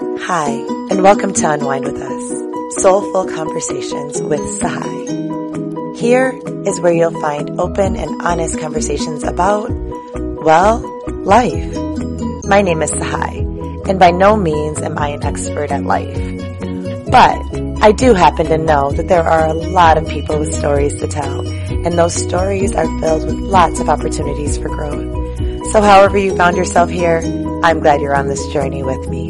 [0.00, 0.50] Hi,
[0.90, 5.96] and welcome to Unwind with Us, soulful conversations with Sahai.
[5.96, 9.68] Here is where you'll find open and honest conversations about,
[10.44, 10.78] well,
[11.24, 11.74] life.
[12.44, 16.16] My name is Sahai, and by no means am I an expert at life.
[17.10, 20.94] But I do happen to know that there are a lot of people with stories
[21.00, 25.66] to tell, and those stories are filled with lots of opportunities for growth.
[25.72, 27.20] So however you found yourself here,
[27.64, 29.28] I'm glad you're on this journey with me.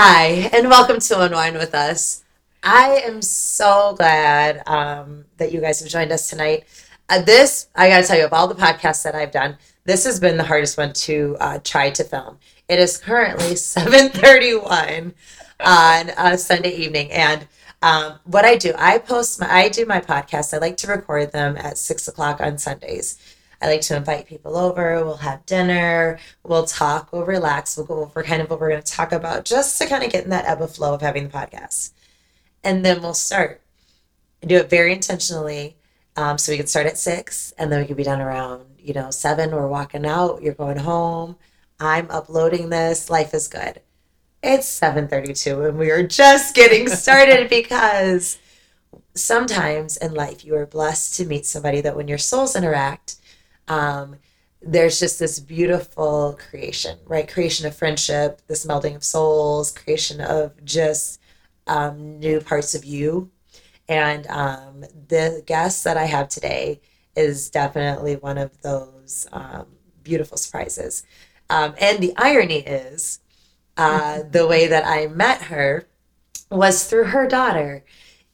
[0.00, 2.22] Hi, and welcome to Unwind with Us.
[2.62, 6.66] I am so glad um, that you guys have joined us tonight.
[7.08, 10.04] Uh, this, I got to tell you, of all the podcasts that I've done, this
[10.04, 12.38] has been the hardest one to uh, try to film.
[12.68, 15.14] It is currently 7:31
[15.58, 17.48] on a Sunday evening, and
[17.82, 20.54] um, what I do, I post my, I do my podcast.
[20.54, 23.18] I like to record them at six o'clock on Sundays.
[23.60, 25.04] I like to invite people over.
[25.04, 26.18] We'll have dinner.
[26.44, 27.12] We'll talk.
[27.12, 27.76] We'll relax.
[27.76, 30.10] We'll go over kind of what we're going to talk about, just to kind of
[30.10, 31.92] get in that ebb of flow of having the podcast,
[32.62, 33.60] and then we'll start.
[34.42, 35.76] I do it very intentionally,
[36.16, 38.94] um, so we can start at six, and then we can be done around you
[38.94, 39.50] know seven.
[39.50, 40.42] We're walking out.
[40.42, 41.36] You're going home
[41.80, 43.08] I'm uploading this.
[43.08, 43.80] Life is good.
[44.42, 48.38] It's 7:32 and we are just getting started because
[49.14, 53.16] sometimes in life you are blessed to meet somebody that when your souls interact,
[53.68, 54.16] um,
[54.60, 57.28] there's just this beautiful creation, right?
[57.28, 61.20] Creation of friendship, this melding of souls, creation of just
[61.66, 63.30] um, new parts of you.
[63.88, 66.80] And um, the guest that I have today
[67.16, 69.66] is definitely one of those um,
[70.02, 71.04] beautiful surprises.
[71.50, 73.20] Um, and the irony is,
[73.76, 75.86] uh, the way that I met her
[76.50, 77.84] was through her daughter.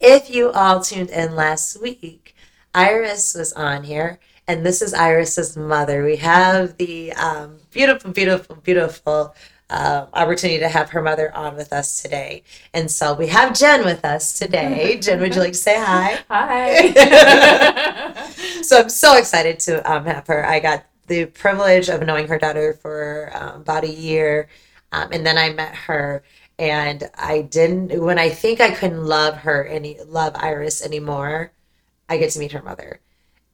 [0.00, 2.34] If you all tuned in last week,
[2.74, 6.04] Iris was on here, and this is Iris's mother.
[6.04, 9.34] We have the um, beautiful, beautiful, beautiful
[9.70, 12.42] uh, opportunity to have her mother on with us today.
[12.74, 14.98] And so we have Jen with us today.
[15.00, 16.18] Jen, would you like to say hi?
[16.28, 16.92] Hi.
[18.62, 20.44] so I'm so excited to um, have her.
[20.46, 24.48] I got the privilege of knowing her daughter for um, about a year.
[24.92, 26.22] Um, and then I met her
[26.58, 31.52] and I didn't, when I think I couldn't love her any, love Iris anymore,
[32.08, 33.00] I get to meet her mother.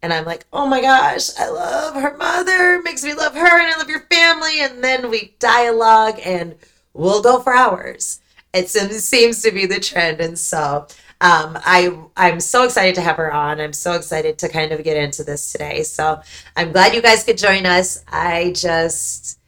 [0.03, 3.75] And I'm like, oh my gosh, I love her mother, makes me love her, and
[3.75, 4.61] I love your family.
[4.61, 6.55] And then we dialogue and
[6.95, 8.21] we'll go for hours.
[8.55, 10.21] It seems to be the trend.
[10.21, 10.87] And so
[11.21, 13.61] um, I I'm so excited to have her on.
[13.61, 15.83] I'm so excited to kind of get into this today.
[15.83, 16.21] So
[16.57, 18.03] I'm glad you guys could join us.
[18.09, 19.39] I just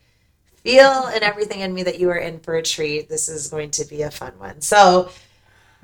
[0.62, 3.08] feel and everything in me that you are in for a treat.
[3.08, 4.60] This is going to be a fun one.
[4.60, 5.10] So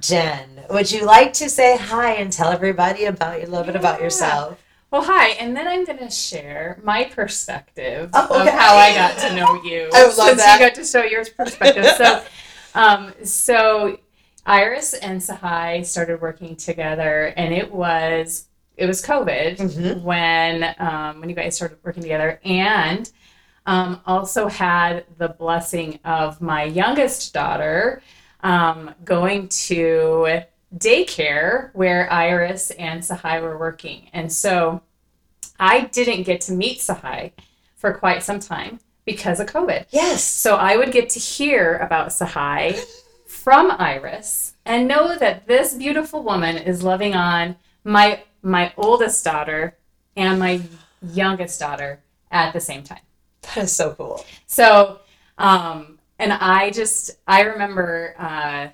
[0.01, 4.01] Jen, would you like to say hi and tell everybody about a little bit about
[4.01, 4.63] yourself?
[4.91, 8.49] Well, hi, and then I'm going to share my perspective Oh, okay.
[8.49, 9.91] of how I got to know you.
[9.93, 10.61] I love since that.
[10.61, 11.85] you got to show your perspective.
[11.97, 12.23] so,
[12.75, 13.99] um, so
[14.47, 20.03] Iris and Sahai started working together, and it was it was COVID Mhm.
[20.03, 23.11] when um, when you guys started working together, and
[23.67, 28.01] um, also had the blessing of my youngest daughter
[28.41, 30.43] um, going to
[30.77, 34.83] daycare where Iris and Sahai were working, and so
[35.59, 37.33] I didn't get to meet Sahai
[37.77, 39.87] for quite some time because of COVID.
[39.91, 40.23] Yes.
[40.23, 42.79] So I would get to hear about Sahai
[43.27, 49.77] from Iris and know that this beautiful woman is loving on my my oldest daughter
[50.17, 50.61] and my
[51.03, 52.01] youngest daughter
[52.31, 53.01] at the same time.
[53.43, 54.25] That is so cool.
[54.47, 55.01] So,
[55.39, 58.69] um, and I just I remember uh,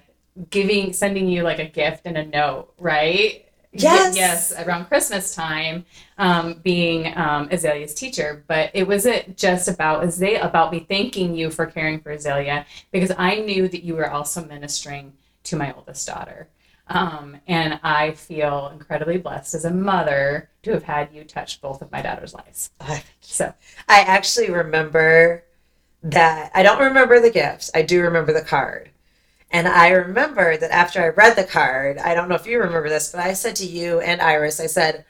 [0.50, 3.44] giving sending you like a gift and a note, right?
[3.76, 4.16] Yes.
[4.16, 5.84] Yes, around Christmas time,
[6.16, 11.50] um, being um, Azalea's teacher, but it wasn't just about Azalea, about me thanking you
[11.50, 15.12] for caring for Azalea, because I knew that you were also ministering
[15.44, 16.48] to my oldest daughter.
[16.86, 21.82] Um, and I feel incredibly blessed as a mother to have had you touch both
[21.82, 22.70] of my daughter's lives.
[23.20, 23.52] So,
[23.88, 25.42] I actually remember
[26.04, 26.52] that.
[26.54, 27.70] I don't remember the gifts.
[27.74, 28.90] I do remember the card.
[29.50, 32.88] And I remember that after I read the card, I don't know if you remember
[32.88, 35.04] this, but I said to you and Iris, I said,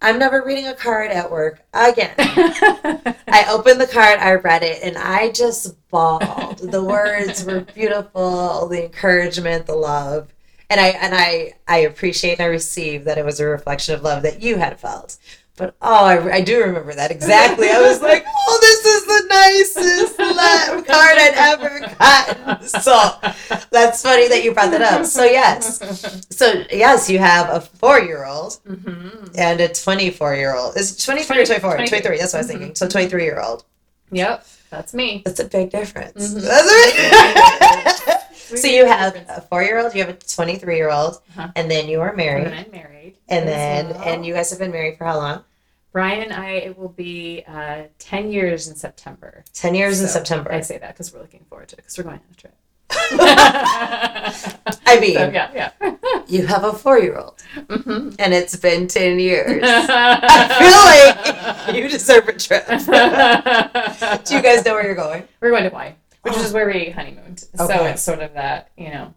[0.00, 2.14] I'm never reading a card at work again.
[2.18, 6.58] I opened the card, I read it, and I just bawled.
[6.58, 10.32] the words were beautiful, the encouragement, the love.
[10.68, 14.02] And I and I I appreciate and I receive that it was a reflection of
[14.02, 15.18] love that you had felt.
[15.56, 17.68] But oh, I, I do remember that exactly.
[17.68, 20.16] I was like, oh, this is the nicest
[20.88, 22.66] card I'd ever gotten.
[22.82, 23.12] So
[23.70, 25.04] that's funny that you brought that up.
[25.04, 30.76] So yes, so yes, you have a four-year-old hmm and a twenty-four-year-old.
[30.76, 31.74] Is it twenty-three or 24?
[31.76, 31.88] 23.
[32.00, 32.18] 23.
[32.18, 32.74] That's what I was thinking.
[32.74, 33.64] So twenty-three-year-old.
[34.10, 35.22] Yep, that's me.
[35.24, 36.34] That's a big difference.
[36.34, 36.42] Mhm.
[36.42, 38.18] That's a-
[38.56, 41.48] so you have a four-year-old, you have a twenty-three-year-old, Uh-huh.
[41.56, 43.16] and then you are and married, then I'm married.
[43.28, 44.02] and then well.
[44.02, 45.44] and you guys have been married for how long?
[45.92, 49.44] Brian and I it will be uh, ten years in September.
[49.52, 50.50] Ten years in September.
[50.52, 52.54] I say that because we're looking forward to it because we're going on a trip.
[54.86, 55.94] I mean, So, yeah, yeah.
[56.28, 58.16] you have a four-year-old, Mhm.
[58.18, 59.62] and it's been ten years.
[59.66, 62.66] I feel like you deserve a trip.
[64.24, 65.26] Do you guys know where you're going?
[65.40, 66.40] we're going to Hawaii, which Oh.
[66.42, 67.40] is where we honeymooned.
[67.56, 69.14] So it's sort of that, you know,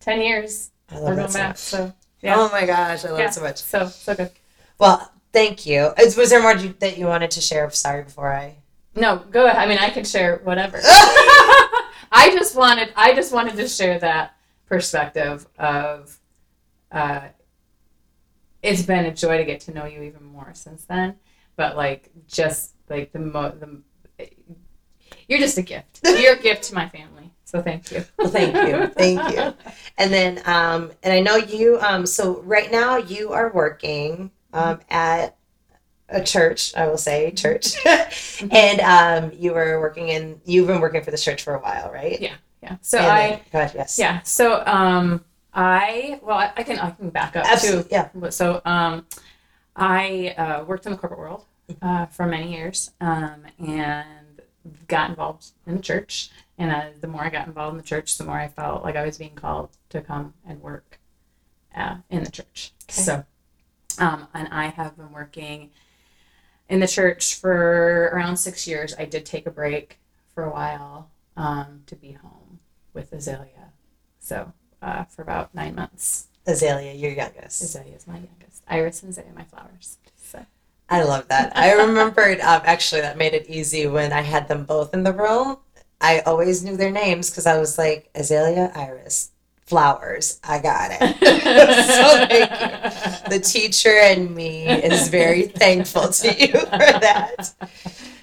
[0.00, 0.70] ten years.
[0.90, 1.56] I love that so much.
[1.58, 3.26] So yeah, Oh my gosh, I love Yeah.
[3.28, 3.58] it so much.
[3.58, 4.30] so so good.
[4.78, 5.92] Well, thank you.
[5.98, 7.70] Is, was there more that you wanted to share?
[7.70, 8.56] Sorry, before I.
[8.94, 9.56] No, go ahead.
[9.56, 10.78] I mean, I can share whatever.
[12.12, 14.34] I just wanted I just wanted to share that
[14.66, 16.16] perspective of
[16.90, 17.20] uh
[18.62, 21.16] it's been a joy to get to know you even more since then.
[21.56, 23.80] But like just like the mo the
[25.30, 26.00] you're just a gift.
[26.04, 27.30] You're a gift to my family.
[27.44, 28.04] So thank you.
[28.18, 29.54] Well, thank you, thank you.
[29.98, 31.78] And then, um, and I know you.
[31.80, 35.36] Um, so right now you are working um, at
[36.08, 36.76] a church.
[36.76, 37.74] I will say church,
[38.50, 40.40] and um, you were working in.
[40.44, 42.20] You've been working for this church for a while, right?
[42.20, 42.34] Yeah.
[42.62, 42.76] Yeah.
[42.82, 43.98] So And I then- go ahead, yes.
[43.98, 44.20] yeah.
[44.22, 45.24] So um
[45.54, 47.84] I well I, I can I can back up Absolutely.
[47.84, 47.88] too.
[47.90, 48.28] Yeah.
[48.30, 49.06] So um
[49.74, 51.46] I uh, worked in the corporate world
[51.80, 54.19] uh, for many years um, and
[54.88, 56.30] got involved in the church.
[56.58, 58.96] And uh, the more I got involved in the church, the more I felt like
[58.96, 60.98] I was being called to come and work
[61.74, 62.72] uh, in the church.
[62.84, 63.02] Okay.
[63.02, 63.24] So,
[63.98, 65.70] um, and I have been working
[66.68, 68.94] in the church for around six years.
[68.98, 69.98] I did take a break
[70.34, 72.60] for a while um, to be home
[72.92, 73.72] with Azalea.
[74.18, 74.52] So,
[74.82, 76.28] uh, for about nine months.
[76.46, 77.62] Azalea, your youngest.
[77.62, 78.62] Azalea is my youngest.
[78.68, 79.98] Iris and Azalea, my flowers.
[80.90, 81.56] I love that.
[81.56, 85.12] I remembered um, actually that made it easy when I had them both in the
[85.12, 85.58] room.
[86.00, 89.30] I always knew their names because I was like Azalea, Iris,
[89.66, 90.40] Flowers.
[90.42, 90.98] I got it.
[91.86, 93.30] so thank you.
[93.30, 97.54] The teacher and me is very thankful to you for that.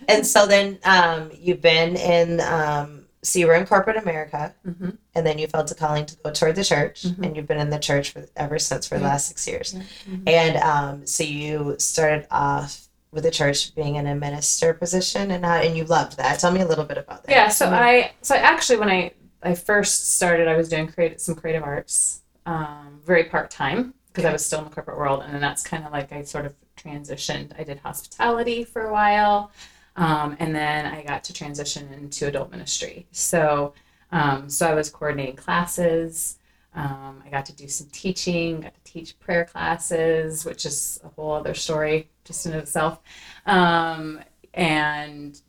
[0.09, 4.89] And so then um, you've been in, um, so you were in corporate America, hmm
[5.15, 7.23] and then you felt a calling to go toward the church, Mhm.
[7.25, 9.73] and you've been in the church for ever since for the last six years.
[9.73, 10.23] Mhm.
[10.29, 15.43] And um, so you started off with the church being in a minister position, and
[15.45, 16.39] and you loved that.
[16.39, 17.31] Tell me a little bit about that.
[17.31, 19.11] Yeah, so I so actually when I
[19.41, 24.25] I first started, I was doing creative some creative arts, um, very part time because
[24.25, 26.45] I was still in the corporate world, and then that's kind of like I sort
[26.45, 27.51] of transitioned.
[27.59, 29.51] I did hospitality for a while,
[29.97, 33.07] um, and then I got to transition into adult ministry.
[33.11, 33.73] So
[34.11, 36.37] um, so I was coordinating classes.
[36.73, 41.09] Um, I got to do some teaching, got to teach prayer classes, which is a
[41.09, 42.99] whole other story just in itself.
[43.45, 44.21] Um,
[44.53, 45.39] and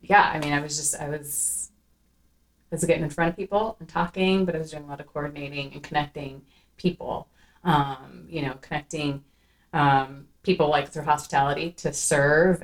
[0.00, 1.70] yeah, I mean, I was just, I was,
[2.72, 5.00] I was getting in front of people and talking, but I was doing a lot
[5.00, 6.42] of coordinating and connecting
[6.76, 7.28] people,
[7.62, 9.22] um, you know, connecting
[9.72, 12.62] um, people like through hospitality to serve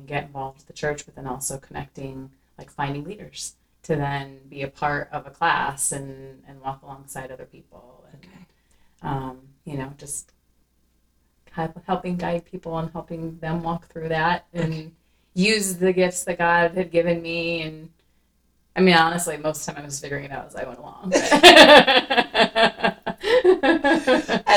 [0.00, 4.38] and get involved with the church, but then also connecting, like finding leaders to then
[4.48, 8.46] be a part of a class and, and walk alongside other people and, Okay.
[9.02, 10.32] um, you know, just
[11.86, 14.92] helping guide people and helping them walk through that and
[15.34, 17.62] use the gifts that God had given me.
[17.62, 17.90] And
[18.80, 20.78] I mean, honestly, most of the time I was figuring it out as I went
[20.78, 21.12] along.
[21.14, 22.96] I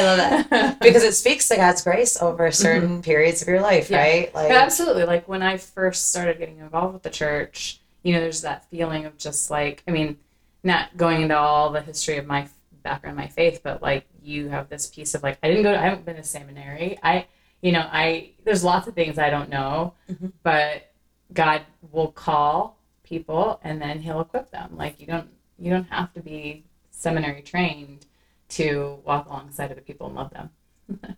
[0.01, 0.17] love
[0.49, 3.93] that because it speaks to God's grace over certain periods of your life, Mm-hmm.
[3.95, 4.01] Yeah.
[4.01, 4.33] right?
[4.33, 5.03] Like, Yeah, absolutely.
[5.03, 9.03] Like when I first started getting involved with the church, you know, there's that feeling
[9.03, 10.17] of just like, I mean,
[10.63, 12.47] not going into all the history of my
[12.81, 15.77] background, my faith, but like you have this piece of like, I didn't go, to,
[15.79, 16.97] I haven't been to seminary.
[17.03, 17.25] I,
[17.61, 20.31] you know, I, there's lots of things I don't know, Mhm.
[20.43, 20.89] but
[21.33, 21.61] God
[21.91, 24.71] will call people and then he'll equip them.
[24.75, 25.29] Like you don't,
[25.59, 28.05] you don't have to be seminary trained
[28.49, 30.49] to walk alongside other people and love them.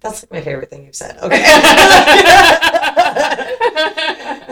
[0.00, 1.18] that's like my favorite thing you've said.
[1.18, 1.36] Okay.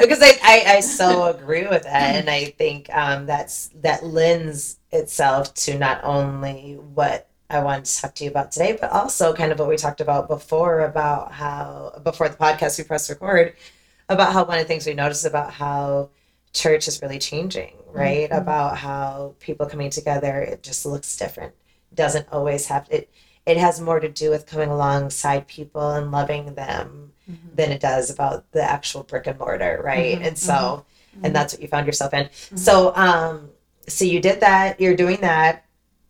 [0.00, 4.78] because I, I, I so agree with that and i think um, that's that lends
[4.90, 9.34] itself to not only what i wanted to talk to you about today but also
[9.34, 13.54] kind of what we talked about before about how before the podcast we press record
[14.08, 16.08] about how one of the things we noticed about how
[16.52, 18.38] church is really changing right Mhm.
[18.38, 21.54] about how people coming together it just looks different
[21.94, 23.10] doesn't always have it
[23.46, 27.56] it has more to do with coming alongside people and loving them Mhm.
[27.56, 30.18] than it does about the actual brick and mortar, right?
[30.18, 30.84] Mhm, And so,
[31.16, 31.20] Mhm.
[31.24, 32.26] and that's what you found yourself in.
[32.26, 32.58] Mhm.
[32.58, 33.50] So, um,
[33.86, 34.78] so you did that.
[34.80, 35.64] You're doing that.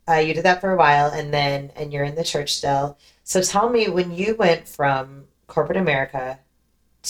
[0.08, 2.96] Uh, you did that for a while, and then and you're in the church still.
[3.22, 6.40] So tell me when you went from corporate America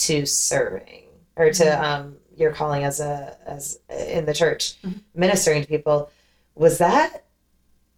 [0.05, 1.05] to serving
[1.37, 1.81] or to Mhm.
[1.83, 5.01] um, your calling as a as in the church, Mhm.
[5.13, 6.09] ministering to people.
[6.55, 7.25] Was that?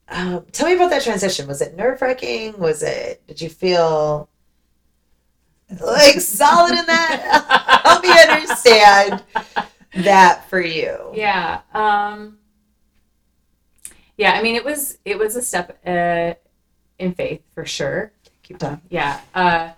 [0.09, 1.47] Um, tell me about that transition.
[1.47, 2.57] Was it nerve wracking?
[2.59, 3.25] Was it?
[3.27, 4.27] Did you feel
[5.79, 7.81] like solid in that?
[7.85, 9.23] Help me understand
[10.05, 11.11] that for you.
[11.13, 11.61] Yeah.
[11.73, 12.39] Um,
[14.17, 14.33] yeah.
[14.33, 16.33] I mean, it was it was a step uh,
[16.99, 18.11] in faith for sure.
[18.43, 18.81] Keep talking.
[18.89, 19.21] Yeah.
[19.33, 19.69] Uh,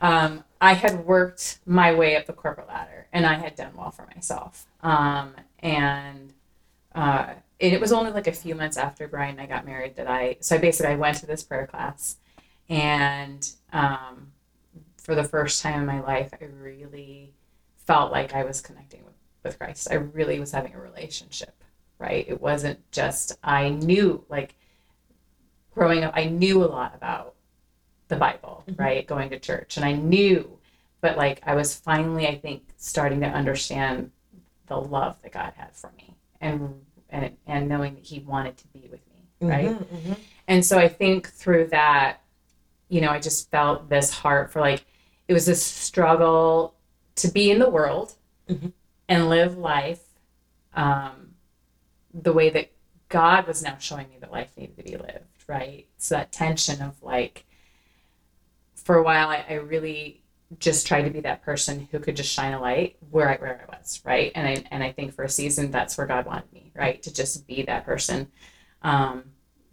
[0.00, 3.90] um, I had worked my way up the corporate ladder, and I had done well
[3.90, 4.66] for myself.
[4.82, 6.32] Um, and
[6.94, 9.96] uh, and it was only like a few months after Brian and I got married
[9.96, 10.36] that I.
[10.40, 12.16] So I basically I went to this prayer class,
[12.68, 14.32] and um,
[14.96, 17.32] for the first time in my life, I really
[17.86, 19.88] felt like I was connecting with, with Christ.
[19.90, 21.64] I really was having a relationship,
[21.98, 22.26] right?
[22.28, 24.54] It wasn't just, I knew, like,
[25.74, 27.34] growing up, I knew a lot about
[28.08, 28.78] the Bible, Mhm.
[28.78, 29.06] right?
[29.06, 29.76] Going to church.
[29.78, 30.57] And I knew,
[31.00, 34.10] but like, I was finally, I think, starting to understand
[34.66, 38.66] the love that God had for me and, and, and knowing that He wanted to
[38.68, 39.68] be with me, right?
[39.70, 40.18] Mhm, mhm.
[40.46, 42.20] And so I think through that,
[42.88, 44.84] you know, I just felt this heart for like,
[45.28, 46.74] it was this struggle
[47.16, 48.14] to be in the world
[48.48, 48.72] Mhm.
[49.08, 50.02] and live life
[50.74, 51.34] um,
[52.14, 52.70] the way that
[53.08, 55.86] God was now showing me that life needed to be lived, right?
[55.98, 57.44] So that tension of like,
[58.74, 60.22] for a while, I, I really
[60.58, 63.66] just tried to be that person who could just shine a light where I where
[63.68, 64.32] I was, right?
[64.34, 67.02] And I and I think for a season that's where God wanted me, right?
[67.02, 68.28] To just be that person,
[68.82, 69.24] um,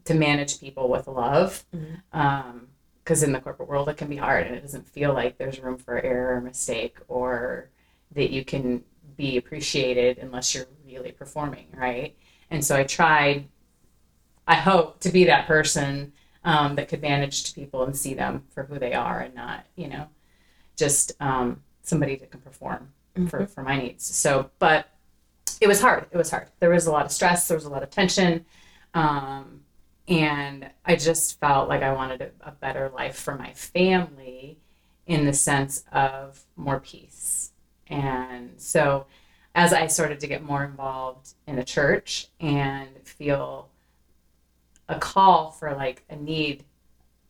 [0.03, 2.01] to manage people with love, Mhm.
[2.13, 2.67] um,
[3.03, 5.59] because in the corporate world it can be hard and it doesn't feel like there's
[5.59, 7.69] room for error or mistake or
[8.11, 8.83] that you can
[9.15, 12.17] be appreciated unless you're really performing, right?
[12.49, 13.47] And so I tried,
[14.47, 16.13] I hope, to be that person
[16.43, 19.65] um, that could manage to people and see them for who they are and not,
[19.75, 20.07] you know,
[20.75, 22.89] just um, somebody that can perform
[23.27, 24.03] for, for my needs.
[24.03, 24.89] So, but
[25.61, 26.07] it was hard.
[26.11, 26.49] It was hard.
[26.59, 27.47] There was a lot of stress.
[27.47, 28.45] There was a lot of tension.
[28.93, 29.61] Um,
[30.07, 34.59] and I just felt like I wanted a, a better life for my family
[35.07, 37.51] in the sense of more peace.
[37.87, 39.05] And so
[39.53, 43.69] as I started to get more involved in the church and feel
[44.89, 46.63] a call for like a need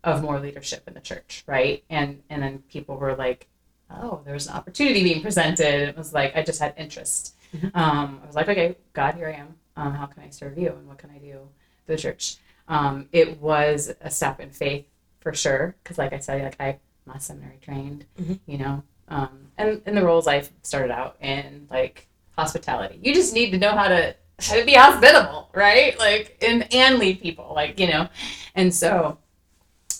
[0.05, 1.83] of more leadership in the church, right?
[1.89, 3.47] And and then people were like,
[3.91, 7.35] "Oh, there was an opportunity being presented." It was like I just had interest.
[7.55, 7.71] Mhm.
[7.75, 9.55] Um, I was like, "Okay, God, here I am.
[9.75, 11.39] Um, how can I serve you, and what can I do
[11.85, 14.85] for the church?" Um, it was a step in faith
[15.19, 18.39] for sure, because like I said, like I'm not seminary trained, Mhm.
[18.45, 22.07] you know, um, and and the roles I started out in like
[22.37, 22.99] hospitality.
[23.01, 25.97] You just need to know how to how to be hospitable, right?
[25.99, 28.09] Like and and lead people, like you know,
[28.55, 29.17] and so,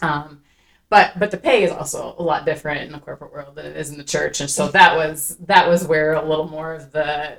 [0.01, 0.41] um,
[0.89, 3.75] but but the pay is also a lot different in the corporate world than it
[3.75, 6.91] is in the church, and so that was that was where a little more of
[6.91, 7.37] the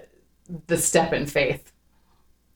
[0.67, 1.73] the step in faith.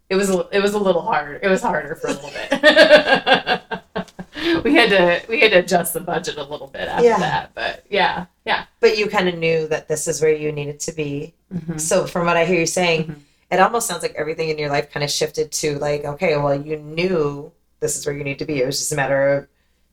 [0.09, 1.41] It was a, it was a little hard.
[1.43, 2.51] It was harder for a little bit.
[4.65, 7.19] we had to we had to adjust the budget a little bit after Yeah.
[7.19, 8.65] that, but yeah, yeah.
[8.81, 11.35] But you kind of knew that this is where you needed to be.
[11.55, 11.81] Mhm.
[11.81, 13.17] So from what I hear you saying, Mhm.
[13.53, 16.55] it almost sounds like everything in your life kind of shifted to like, okay, well,
[16.61, 18.61] you knew this is where you need to be.
[18.61, 19.47] It was just a matter of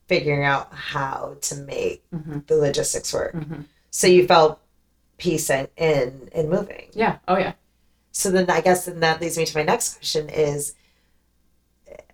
[0.08, 2.46] figuring out how to make Mhm.
[2.48, 3.34] the logistics work.
[3.34, 3.66] Mhm.
[3.92, 4.60] So you felt
[5.18, 6.90] peace in in, in moving.
[6.94, 7.18] Yeah.
[7.28, 7.54] Oh yeah.
[8.12, 10.74] So then I guess then that leads me to my next question is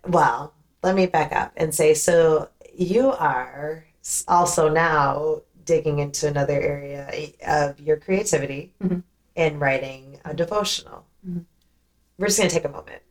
[0.06, 3.84] well, let me back up and say so you are
[4.28, 9.02] also now digging into another area of your creativity Mhm.
[9.34, 11.06] in writing a devotional.
[11.26, 11.44] Mhm.
[12.18, 13.02] We're just going to take a moment.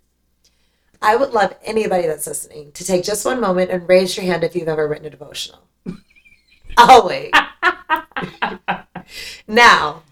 [1.04, 4.44] I would love anybody that's listening to take just one moment and raise your hand
[4.44, 5.68] if you've ever written a devotional.
[6.78, 7.34] I'll wait.
[9.48, 10.04] Now,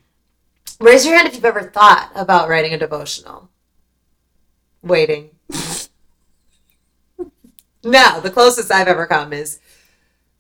[0.80, 3.50] raise your hand if you've ever thought about writing a devotional.
[4.82, 5.30] Waiting.
[7.84, 9.60] now, the closest I've ever come is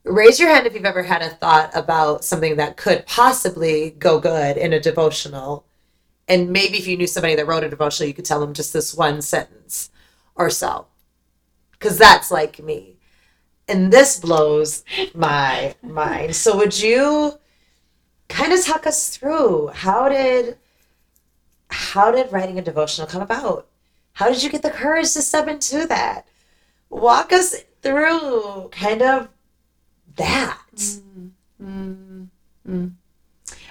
[0.04, 4.20] raise your hand if you've ever had a thought about something that could possibly go
[4.20, 5.66] good in a devotional.
[6.28, 8.74] And maybe if you knew somebody that wrote a devotional, you could tell them just
[8.74, 9.90] this one sentence
[10.36, 10.88] or so.
[11.72, 12.98] Because that's like me.
[13.68, 14.84] And this blows
[15.14, 16.36] my mind.
[16.36, 17.40] So, would you
[18.28, 20.58] kind of talk us through how did
[21.70, 23.68] how did writing a devotional come about
[24.14, 26.26] how did you get the courage to step into that
[26.92, 29.30] walk us through kind of
[30.16, 30.62] that?
[31.62, 32.28] Mm,
[32.68, 32.92] mm.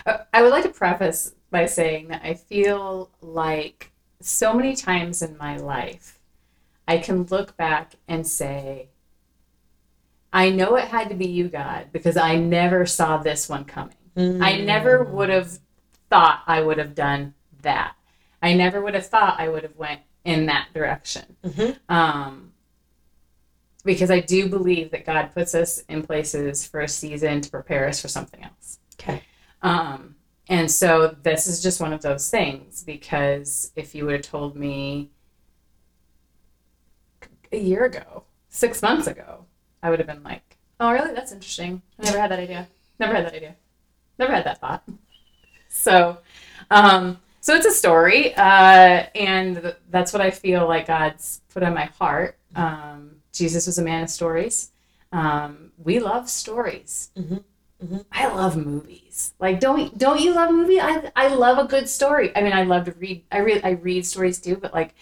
[0.07, 5.23] Uh, I would like to preface by saying that I feel like so many times
[5.23, 6.20] in my life,
[6.91, 8.89] I can look back and say,
[10.33, 13.95] I know it had to be you, God, because I never saw this one coming.
[14.17, 15.11] I never Mm.
[15.13, 15.61] would have
[16.09, 17.95] thought I would have done that.
[18.43, 21.37] I never would have thought I would have went in that direction.
[21.45, 21.79] Mhm.
[21.89, 22.53] Um,
[23.85, 27.87] because I do believe that God puts us in places for a season to prepare
[27.87, 28.81] us for something else.
[28.95, 29.23] Okay.
[29.63, 30.17] Um,
[30.49, 34.57] and so this is just one of those things because if you would have told
[34.57, 35.13] me
[37.53, 39.45] a year ago, six months ago,
[39.83, 41.15] I would have been like, oh, really?
[41.15, 41.83] That's interesting.
[41.99, 42.69] I never had that idea.
[42.99, 43.57] Never had that idea.
[44.19, 44.83] Never had that thought.
[45.69, 46.19] So,
[46.71, 51.63] um, so it's a story, uh, and th- that's what I feel like God's put
[51.63, 52.37] on my heart.
[52.55, 54.71] Um, Jesus was a man of stories.
[55.13, 57.11] Um, we love stories.
[57.17, 57.43] Mhm.
[57.83, 58.05] Mhm.
[58.13, 59.33] I love movies.
[59.39, 60.81] Like, don't don't you love movies?
[60.83, 62.31] I I love a good story.
[62.37, 63.25] I mean, I love to read.
[63.33, 64.95] I read I read stories too, but like,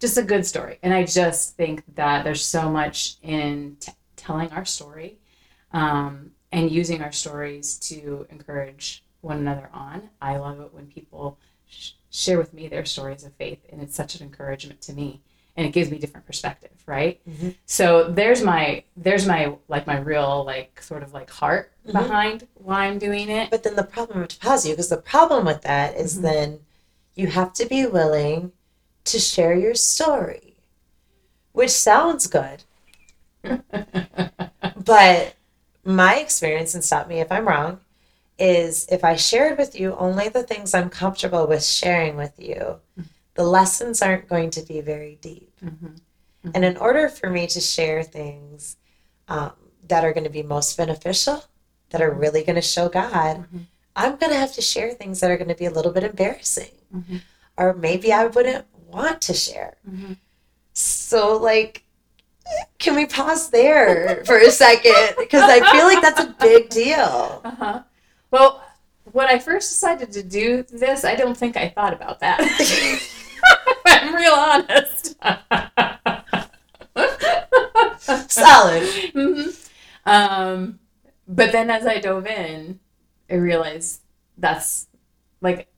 [0.00, 0.78] just a good story.
[0.82, 5.18] And I just think that there's so much in t- telling our story,
[5.72, 10.10] um, and using our stories to encourage one another on.
[10.20, 11.38] I love it when people
[11.68, 15.20] sh- share with me their stories of faith, and it's such an encouragement to me,
[15.56, 17.20] and it gives me different perspective, right?
[17.28, 17.54] Mhm.
[17.66, 21.92] So there's my there's my like my real like sort of like heart Mhm.
[21.92, 23.50] behind why I'm doing it.
[23.50, 26.22] But then the problem to pause you because the problem with that is Mhm.
[26.22, 26.60] then
[27.14, 28.52] you have to be willing
[29.04, 30.56] to share your story,
[31.52, 32.64] which sounds good.
[34.84, 35.34] But
[35.84, 37.80] my experience, and stop me if I'm wrong,
[38.38, 42.76] is if I shared with you only the things I'm comfortable with sharing with you,
[43.34, 45.52] the lessons aren't going to be very deep.
[45.62, 46.00] Mhm.
[46.54, 48.76] And in order for me to share things
[49.28, 49.52] um,
[49.86, 51.44] that are going to be most beneficial,
[51.90, 53.66] that are really going to show God, Mhm.
[53.94, 56.02] I'm going to have to share things that are going to be a little bit
[56.04, 56.72] embarrassing.
[56.94, 57.20] Mhm.
[57.56, 59.76] Or maybe I wouldn't want to share.
[59.88, 60.16] Mhm.
[60.72, 61.84] So, like,
[62.78, 65.14] can we pause there for a second?
[65.18, 67.40] Because I feel like that's a big deal.
[67.44, 67.82] Uh-huh.
[68.30, 68.62] Well,
[69.12, 72.40] when I first decided to do this, I don't think I thought about that.
[73.86, 75.16] I'm real honest.
[78.30, 78.82] Solid.
[79.14, 79.68] Mhm.
[80.06, 80.78] Um,
[81.28, 82.80] but then as I dove in,
[83.30, 84.00] I realized
[84.38, 84.86] that's
[85.40, 85.68] like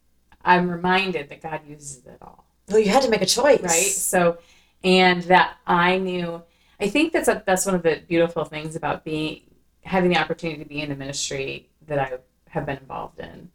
[0.45, 2.42] I'm reminded that God uses it all,
[2.73, 3.63] Well, you had to make a choice.
[3.63, 3.71] right?
[3.71, 4.39] So,
[4.83, 6.43] and that I knew.
[6.81, 9.43] I think that's a, that's one of the beautiful things about being
[9.85, 13.51] having the opportunity to be in the ministry that I have been involved in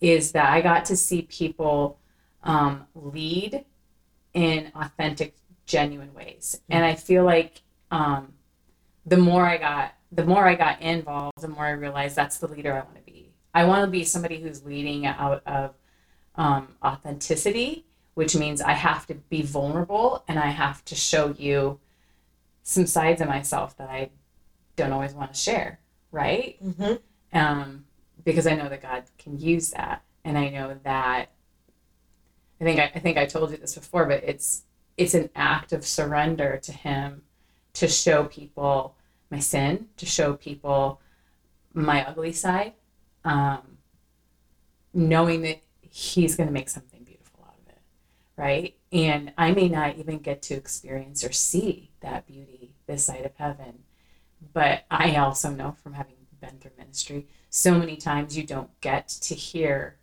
[0.00, 1.98] is that I got to see people
[2.42, 3.64] um, lead
[4.34, 5.34] in authentic,
[5.66, 8.32] genuine ways, and I feel like um,
[9.06, 12.48] the more I got, the more I got involved, the more I realized that's the
[12.48, 13.30] leader I want to be.
[13.54, 15.74] I want to be somebody who's leading out of
[16.34, 21.80] um, authenticity, which means I have to be vulnerable and I have to show you
[22.62, 24.10] some sides of myself that I
[24.76, 26.56] don't always want to share, right?
[26.60, 26.94] hmm
[27.34, 27.84] um,
[28.24, 31.30] because I know that God can use that, and I know that
[32.60, 34.62] I think I, I think I told you this before, but it's
[34.96, 37.22] it's an act of surrender to Him
[37.74, 38.96] to show people
[39.30, 41.00] my sin, to show people
[41.74, 42.74] my ugly side,
[43.24, 43.78] um,
[44.94, 47.82] knowing that He's going to make something beautiful out of it,
[48.36, 48.74] right?
[48.92, 53.34] And I may not even get to experience or see that beauty this side of
[53.36, 53.84] heaven,
[54.52, 59.08] but I also know from having been through ministry so many times you don't get
[59.08, 59.96] to hear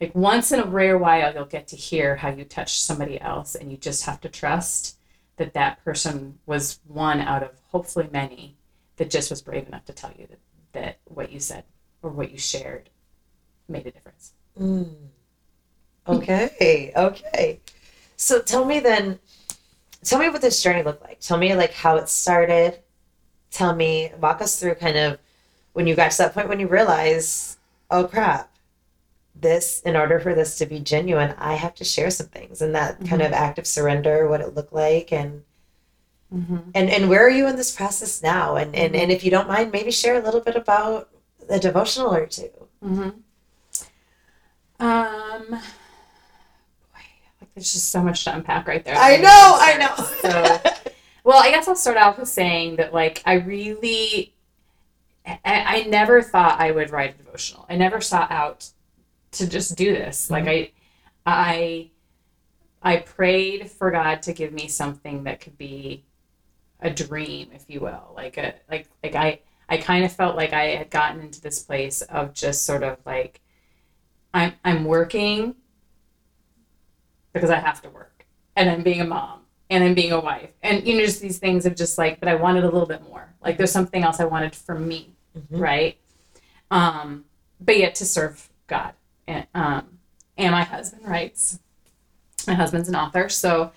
[0.00, 3.54] like once in a rare while you'll get to hear how you touched somebody else
[3.54, 4.96] and you just have to trust
[5.36, 8.56] that that person was one out of hopefully many
[8.96, 10.38] that just was brave enough to tell you that,
[10.72, 11.64] that what you said
[12.02, 12.90] or what you shared
[13.68, 15.10] made a difference Mm.
[16.08, 17.60] Okay, okay.
[18.16, 19.18] So tell me then,
[20.02, 21.20] tell me what this journey looked like.
[21.20, 22.80] Tell me like how it started.
[23.50, 25.18] Tell me, walk us through kind of
[25.72, 27.58] when you got to that point when you realize,
[27.90, 28.50] oh crap,
[29.34, 32.74] this, in order for this to be genuine, I have to share some things and
[32.74, 35.44] that kind of act of surrender, what it looked like and
[36.34, 36.58] mm-hmm.
[36.74, 38.56] and and where are you in this process now?
[38.56, 41.10] And and, and if you don't mind, maybe share a little bit about
[41.48, 42.50] a devotional or two.
[42.84, 43.10] Mm-hmm.
[44.80, 45.60] Um,
[47.58, 48.96] there's just so much to unpack right there.
[48.96, 50.64] I know, know I to start.
[50.64, 50.70] know.
[50.70, 50.92] So,
[51.24, 54.34] well, I guess I'll start off with saying that, like, I really,
[55.26, 57.66] I, I never thought I would write a devotional.
[57.68, 58.70] I never sought out
[59.32, 60.30] to just do this.
[60.30, 60.70] Like, mm-hmm.
[61.26, 61.90] I,
[62.82, 66.04] I, I prayed for God to give me something that could be
[66.80, 68.12] a dream, if you will.
[68.14, 71.62] Like a like like I I kind of felt like I had gotten into this
[71.62, 73.40] place of just sort of like
[74.32, 75.56] I'm I'm working
[77.38, 78.24] because I have to work,
[78.56, 81.38] and I'm being a mom, and I'm being a wife, and you know just these
[81.38, 83.32] things of just like, but I wanted a little bit more.
[83.42, 85.60] Like there's something else I wanted for me, Mhm.
[85.60, 85.98] right?
[86.70, 87.24] Um,
[87.60, 88.92] but yet to serve God,
[89.26, 89.98] and um,
[90.36, 91.58] and my husband writes.
[92.46, 93.72] My husband's an author, so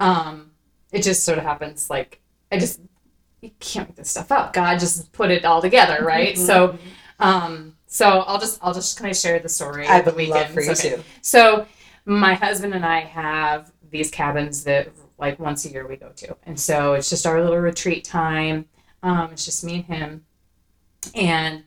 [0.00, 0.52] um,
[0.92, 1.90] it just sort of happens.
[1.90, 2.80] Like I just
[3.42, 4.52] you can't make this stuff up.
[4.54, 6.34] God just put it all together, right?
[6.34, 6.38] Mhm.
[6.46, 6.78] So,
[7.18, 9.86] um, so I'll just I'll just kind of share the story.
[9.86, 10.70] I of the love for you.
[10.70, 10.90] Okay.
[10.96, 11.02] to.
[11.20, 11.66] So
[12.06, 14.88] my husband and I have these cabins that
[15.18, 18.66] like once a year we go to, and so it's just our little retreat time.
[19.02, 20.26] Um, it's just me and him,
[21.14, 21.64] and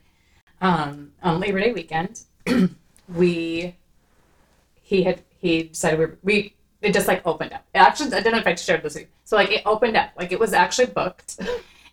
[0.62, 2.22] um, on Labor Day weekend,
[3.14, 3.76] we
[4.82, 7.66] he had he decided we we it just like opened up.
[7.74, 9.10] It Actually, I don't know if I shared this with you.
[9.26, 11.40] So like it opened up, like it was actually booked.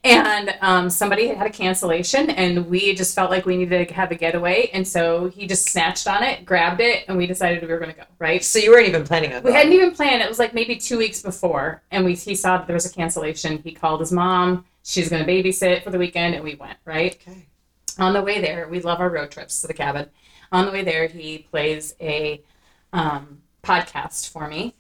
[0.07, 4.11] And um, somebody had a cancellation, and we just felt like we needed to have
[4.11, 4.71] a getaway.
[4.73, 7.91] And so he just snatched on it, grabbed it, and we decided we were going
[7.93, 8.05] to go.
[8.19, 8.45] Right?
[8.45, 9.55] So you weren't even planning on We going.
[9.55, 10.23] hadn't even planned.
[10.23, 12.93] It was like maybe two weeks before, and we he saw that there was a
[12.93, 13.59] cancellation.
[13.59, 14.65] He called his mom.
[14.85, 16.79] She's going to babysit for the weekend, and we went.
[16.85, 17.19] Right?
[17.27, 17.47] Okay.
[17.99, 20.09] On the way there, we love our road trips to the cabin.
[20.53, 22.43] On the way there, he plays a
[22.93, 24.75] um, podcast for me.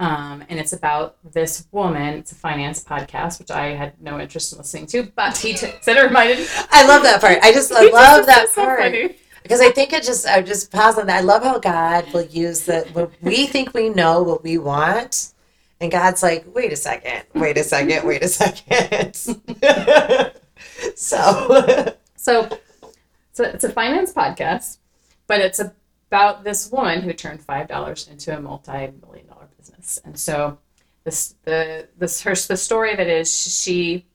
[0.00, 2.14] Um, and it's about this woman.
[2.14, 5.72] It's a finance podcast, which I had no interest in listening to, but he t-
[5.80, 6.46] said it reminded.
[6.70, 7.38] I love that part.
[7.42, 9.16] I just I love that so part funny.
[9.42, 11.18] because I think it just I just pause on that.
[11.18, 12.94] I love how God will use that.
[12.94, 15.32] when we think we know what we want,
[15.80, 19.14] and God's like, wait a second, wait a second, wait a second.
[20.94, 22.48] so So,
[23.32, 24.78] so it's a finance podcast,
[25.26, 25.60] but it's
[26.10, 29.26] about this woman who turned five dollars into a multi-million
[29.88, 30.00] business.
[30.04, 30.58] And so,
[31.04, 34.06] this the this her the story of it is she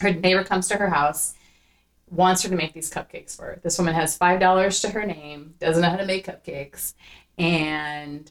[0.00, 1.34] her neighbor comes to her house,
[2.10, 3.60] wants her to make these cupcakes for her.
[3.62, 6.94] This woman has five dollars to her name, doesn't know how to make cupcakes,
[7.38, 8.30] and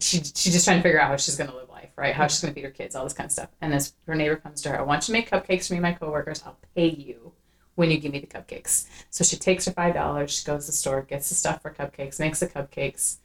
[0.00, 2.14] she she's just trying to figure out how she's going to live life, right?
[2.14, 3.50] How she's going to feed her kids, all this kind of stuff.
[3.60, 5.80] And this her neighbor comes to her, I want you to make cupcakes for me
[5.80, 6.42] my coworkers.
[6.44, 7.32] I'll pay you
[7.76, 8.86] when you give me the cupcakes.
[9.10, 11.72] So she takes her five dollars, she goes to the store, gets the stuff for
[11.72, 13.18] cupcakes, makes the cupcakes.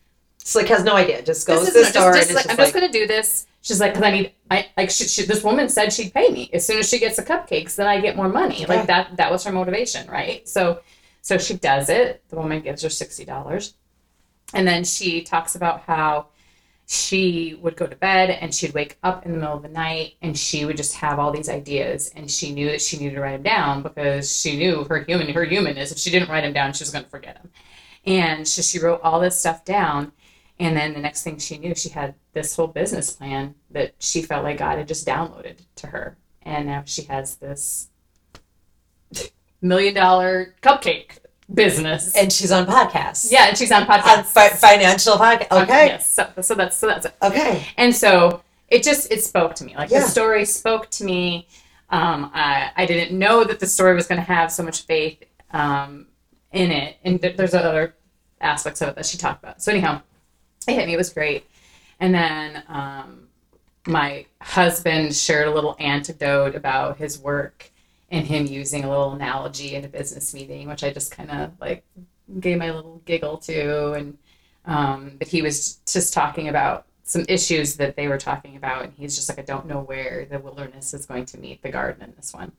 [0.55, 1.21] Like has no idea.
[1.21, 3.47] Just goes This to the store just, just like, I'm just just gonna do this.
[3.61, 6.49] She's like, because I need, I like she, she, this woman said she'd pay me
[6.53, 8.61] as soon as she gets the cupcakes, then I get more money.
[8.61, 8.67] Yeah.
[8.67, 10.47] Like that, that was her motivation, right?
[10.47, 10.81] So,
[11.21, 12.21] so she does it.
[12.27, 13.75] The woman gives her sixty dollars,
[14.53, 16.27] and then she talks about how
[16.85, 20.15] she would go to bed and she'd wake up in the middle of the night
[20.21, 23.21] and she would just have all these ideas and she knew that she needed to
[23.21, 26.53] write them down because she knew her human her humanness if she didn't write them
[26.53, 27.49] down she was going to forget them
[28.05, 30.11] and so she wrote all this stuff down
[30.59, 34.21] and then the next thing she knew she had this whole business plan that she
[34.21, 37.89] felt like god had just downloaded to her and now she has this
[39.61, 41.19] million dollar cupcake
[41.53, 43.31] business and she's on podcasts.
[43.31, 45.63] yeah and she's on On podcast fi- financial podcast.
[45.63, 45.85] Okay.
[45.87, 47.65] yes so, so that's so that's it Okay.
[47.77, 49.99] and so it just it spoke to me like Yeah.
[50.01, 51.47] the story spoke to me
[51.89, 55.23] um, I, I didn't know that the story was going to have so much faith
[55.51, 56.07] um,
[56.51, 57.95] in it and th- there's other
[58.41, 60.01] aspects of it that she talked about so anyhow
[60.67, 61.45] it hit me it was great.
[61.99, 63.27] And then um,
[63.87, 67.69] my husband shared a little anecdote about his work
[68.11, 71.51] and him using a little analogy in a business meeting which i just kind of
[71.59, 71.83] like
[72.39, 73.93] gave my little giggle to.
[73.93, 74.17] And
[74.65, 78.93] um, but he was just talking about some issues that they were talking about and
[78.95, 82.01] he's just like i don't know where the wilderness is going to meet the garden
[82.03, 82.51] in this one.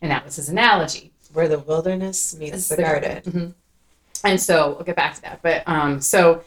[0.00, 1.12] And that was his analogy.
[1.34, 3.22] Where the wilderness meets It's the, garden.
[3.22, 3.54] Mhm.
[4.24, 5.40] and so we'll get back to that.
[5.42, 6.42] But um so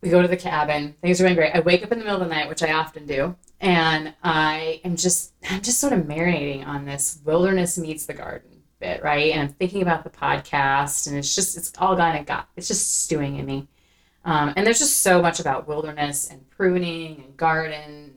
[0.00, 0.94] we go to the cabin.
[1.02, 1.54] Things are going great.
[1.54, 4.80] I wake up in the middle of the night which i often do and i
[4.84, 9.32] am just i'm just sort of marinating on this wilderness meets the garden bit right?
[9.32, 12.68] And i'm thinking about the podcast and it's just it's all kind of got it's
[12.68, 13.68] just stewing in me.
[14.24, 17.36] Um, and there's just so much about wilderness and pruning and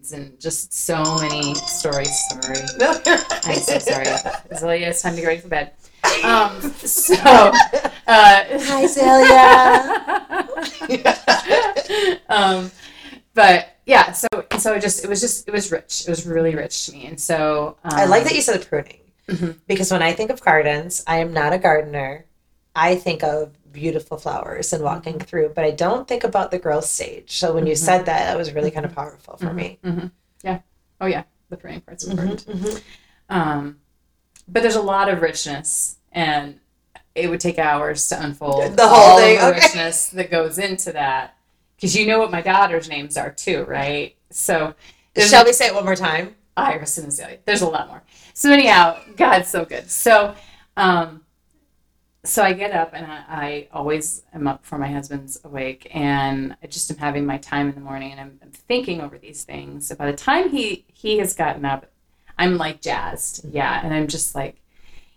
[0.01, 2.55] gardens and just so many stories sorry
[3.43, 4.05] i'm so sorry
[4.57, 5.71] Zelia, it's time to get ready for bed
[6.23, 7.53] um, so uh,
[8.07, 10.47] Hi, Celia.
[12.29, 12.71] um,
[13.35, 16.01] but yeah, so so it just it was just it was rich.
[16.07, 18.97] It was really rich to me, and so um, I like that you said pruning
[19.29, 19.59] Mhm.
[19.67, 22.25] because when I think of gardens, I am not a gardener.
[22.75, 25.23] I think of beautiful flowers and walking Mm-hmm.
[25.25, 27.37] through, but I don't think about the growth stage.
[27.37, 27.77] So when you Mhm.
[27.77, 29.79] said that, that was really kind of powerful for me.
[29.83, 30.11] mhm.
[30.43, 30.59] Yeah.
[30.99, 32.83] Oh yeah, the pruning part's important.
[33.29, 33.79] Um,
[34.47, 36.59] but there's a lot of richness, and
[37.15, 39.59] it would take hours to unfold The whole thing, the okay.
[39.59, 41.35] richness that goes into that.
[41.75, 44.15] Because you know what my daughter's names are too, right?
[44.29, 44.75] So
[45.17, 46.35] Shall we say it one more time?
[46.55, 47.39] Iris and Azalea.
[47.45, 48.03] There's a lot more.
[48.33, 49.89] So anyhow, God's so good.
[49.89, 50.35] So,
[50.77, 51.20] um,
[52.23, 56.55] so I get up and I, I always am up before my husband's awake, and
[56.63, 59.43] I just am having my time in the morning, and I'm, I'm thinking over these
[59.43, 59.87] things.
[59.87, 61.87] So by the time he he has gotten up,
[62.37, 63.57] I'm like jazzed, mm-hmm.
[63.57, 64.61] yeah, and I'm just like,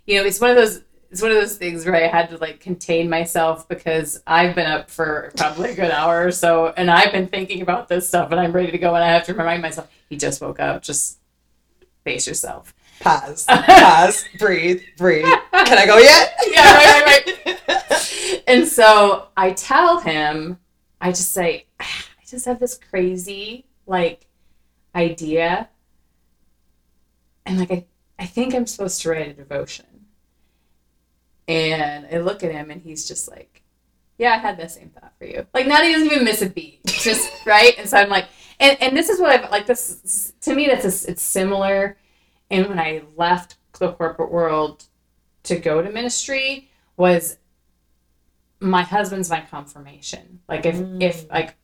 [0.07, 2.39] you know, it's one of those it's one of those things where I had to
[2.39, 6.91] like contain myself because I've been up for probably a good hour or so, and
[6.91, 9.35] I've been thinking about this stuff, and I'm ready to go, and I have to
[9.35, 11.19] remind myself he just woke up, just
[12.03, 12.75] face yourself.
[13.05, 13.45] Pause.
[13.45, 14.25] Pause.
[14.39, 14.83] breathe.
[14.97, 15.25] Breathe.
[15.25, 16.35] Can I go yet?
[16.51, 18.43] yeah, right, right, right.
[18.47, 20.59] and so I tell him,
[21.03, 21.87] I just say, I
[22.27, 24.27] just have this crazy like
[24.95, 25.69] idea,
[27.45, 27.85] and like I,
[28.19, 29.85] I think I'm supposed to write a devotion.
[31.47, 33.63] And I look at him, and he's just like,
[34.17, 36.49] "Yeah, I had that same thought for you." Like, not he doesn't even miss a
[36.49, 37.75] beat, just right.
[37.77, 39.67] And so I'm like, and and this is what I've like.
[39.67, 41.99] This to me, that's a, it's similar.
[42.55, 44.85] And when I left the corporate world
[45.43, 47.37] to go to ministry, was
[48.61, 50.39] my husband's my confirmation.
[50.49, 51.03] Like if Mm.
[51.03, 51.57] if like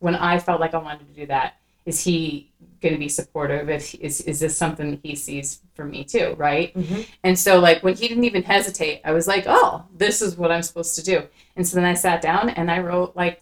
[0.00, 1.54] when I felt like I wanted to do that,
[1.86, 2.50] is he
[2.82, 3.70] going to be supportive?
[3.70, 6.34] If is is this something he sees for me too?
[6.36, 6.74] Right.
[6.76, 7.06] Mhm.
[7.24, 10.52] And so like when he didn't even hesitate, I was like, oh, this is what
[10.52, 11.26] I'm supposed to do.
[11.56, 13.40] And so then I sat down and I wrote like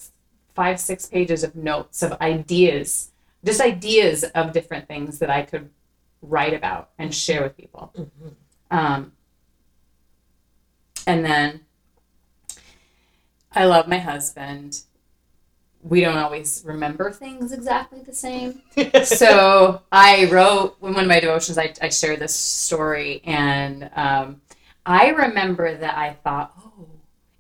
[0.55, 3.11] five six pages of notes of ideas,
[3.45, 5.69] just ideas of different things that I could
[6.23, 7.93] write about and share with people.
[7.97, 8.35] Mhm.
[8.71, 9.13] Um,
[11.07, 11.61] and then
[13.53, 14.83] I love my husband.
[15.83, 18.61] We don't always remember things exactly the same.
[19.05, 24.41] so I wrote in one of my devotions, I, I shared this story, and um,
[24.85, 26.89] I remember that I thought, oh,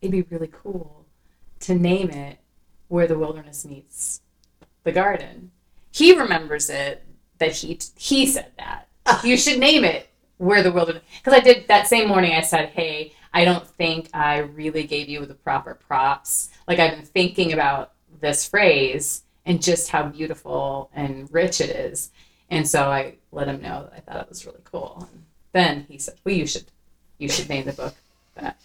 [0.00, 1.04] it'd be really cool
[1.60, 2.38] to name it
[2.88, 4.20] where the wilderness meets
[4.84, 5.50] the garden.
[5.90, 7.04] He remembers it
[7.38, 8.88] that he he said that
[9.24, 12.32] you should name it where the wilderness because I did that same morning.
[12.32, 16.50] I said, hey, I don't think I really gave you the proper props.
[16.66, 22.10] Like I've been thinking about this phrase and just how beautiful and rich it is.
[22.50, 25.08] And so I let him know that I thought it was really cool.
[25.12, 26.64] And then he said, "Well, you should,
[27.18, 27.94] you should name the book
[28.34, 28.60] that."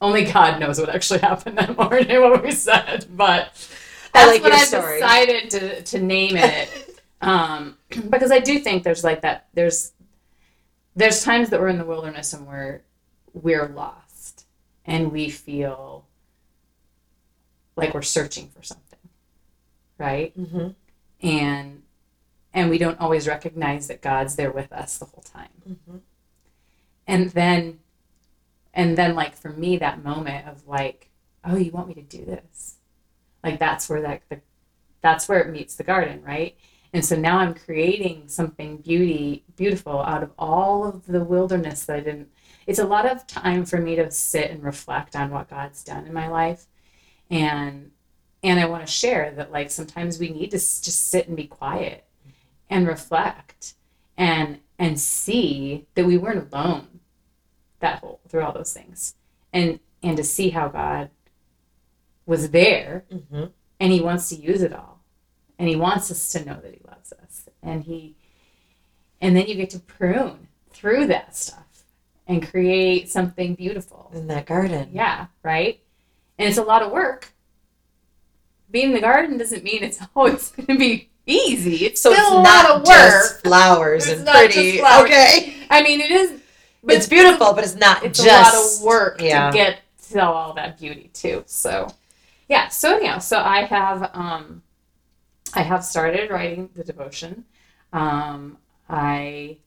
[0.00, 3.48] Only God knows what actually happened that morning, what we said, but
[4.14, 5.00] I that's like what I story.
[5.00, 6.93] decided to to name it.
[7.24, 7.78] Um,
[8.10, 9.48] because I do think there's like that.
[9.54, 9.92] There's
[10.96, 12.82] there's times that we're in the wilderness and we're
[13.32, 14.46] we're lost
[14.84, 16.06] and we feel
[17.76, 18.98] like we're searching for something,
[19.98, 20.36] right?
[20.38, 20.74] Mhm.
[21.22, 21.82] and
[22.52, 25.48] and we don't always recognize that God's there with us the whole time.
[25.68, 26.00] Mhm.
[27.06, 27.80] And then
[28.72, 31.10] and then like for me that moment of like,
[31.44, 32.76] oh, you want me to do this?
[33.42, 34.40] Like that's where that the,
[35.00, 36.56] that's where it meets the garden, right?
[36.94, 41.96] And so now I'm creating something beauty beautiful out of all of the wilderness that
[41.96, 42.30] I didn't
[42.66, 46.06] it's a lot of time for me to sit and reflect on what God's done
[46.06, 46.66] in my life.
[47.30, 47.90] And
[48.42, 51.36] and I want to share that like sometimes we need to s- just sit and
[51.36, 52.04] be quiet
[52.70, 53.74] and reflect
[54.16, 57.00] and and see that we weren't alone
[57.80, 59.14] that whole through all those things
[59.52, 61.10] and and to see how God
[62.26, 63.50] was there Mhm.
[63.80, 64.93] and he wants to use it all
[65.58, 68.14] and he wants us to know that he loves us and he
[69.20, 71.84] and then you get to prune through that stuff
[72.26, 74.90] and create something beautiful In that garden.
[74.92, 75.80] yeah, right?
[76.38, 77.32] And it's a lot of work.
[78.70, 81.86] Being in the garden doesn't mean it's always gonna be easy.
[81.86, 82.86] It's So still it's a lot not of work.
[82.86, 84.78] just flowers and not just pretty.
[84.78, 85.10] flowers.
[85.10, 85.54] Okay.
[85.70, 86.40] I mean it is
[86.82, 89.50] but It's beautiful, but it's not it's just a lot of work yeah.
[89.50, 89.78] to get
[90.10, 91.42] to all that beauty too.
[91.46, 91.88] So
[92.48, 94.62] yeah, so anyhow, so I have um
[95.54, 97.44] I have started writing the devotion.
[97.92, 99.58] Um I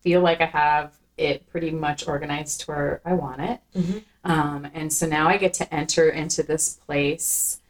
[0.00, 3.60] feel like I have it pretty much organized to where I want it.
[3.74, 4.04] Mhm.
[4.24, 7.60] Um, and so now I get to enter into this place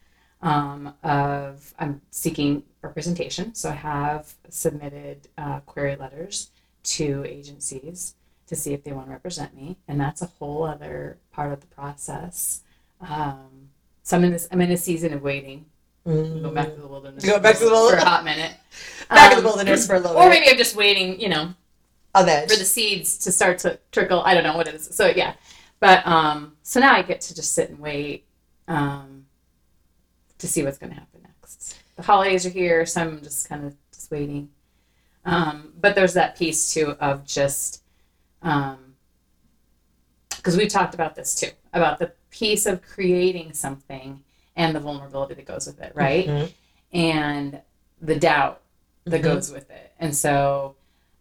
[0.42, 3.54] um, of I'm seeking representation.
[3.54, 6.50] So I have submitted uh, query letters
[6.84, 8.14] to agencies
[8.48, 11.60] to see if they want to represent me, and that's a whole other part of
[11.60, 12.62] the process.
[13.00, 13.70] Um,
[14.02, 14.46] so I'm in this.
[14.52, 15.66] I'm in a season of waiting.
[16.06, 16.42] Mm.
[16.42, 17.24] Go back to the wilderness.
[17.24, 18.52] Go back to the for a hot minute.
[19.08, 20.22] Back in Um, the wilderness for a little bit.
[20.24, 21.20] Or maybe I'm just waiting.
[21.20, 21.54] You know,
[22.14, 22.50] that.
[22.50, 24.20] for the seeds to start to trickle.
[24.22, 24.88] I don't know what it is.
[24.94, 25.34] So yeah,
[25.80, 28.24] but um, so now I get to just sit and wait
[28.68, 29.26] um,
[30.38, 31.78] to see what's going to happen next.
[31.96, 34.50] The holidays are here, so I'm just kind of just waiting.
[35.24, 37.82] Um, but there's that piece too of just
[38.40, 38.76] because
[40.56, 44.22] we've talked about this too about the piece of creating something
[44.56, 46.26] and the vulnerability that goes with it, right?
[46.26, 46.52] Mhm.
[46.92, 47.60] and
[48.00, 48.62] the doubt
[49.04, 49.24] that Mhm.
[49.24, 49.92] goes with it.
[49.98, 50.76] And so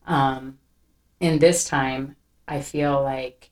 [0.07, 0.59] Um,
[1.19, 2.15] in this time,
[2.47, 3.49] I feel like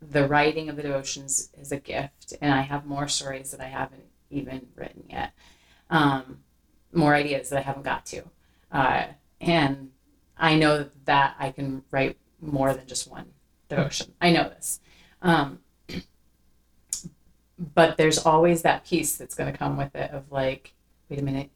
[0.00, 3.66] the writing of the devotions is a gift, and I have more stories that I
[3.66, 5.32] haven't even written yet,
[5.90, 6.44] um,
[6.92, 8.22] more ideas that I haven't got to,
[8.70, 9.06] uh,
[9.40, 9.90] and
[10.36, 13.34] I know that I can write more than just one
[13.68, 14.14] devotion.
[14.20, 14.78] I know this.
[15.22, 15.60] Um,
[17.58, 20.74] but there's always that piece that's going to come with it of like,
[21.08, 21.50] wait a minute,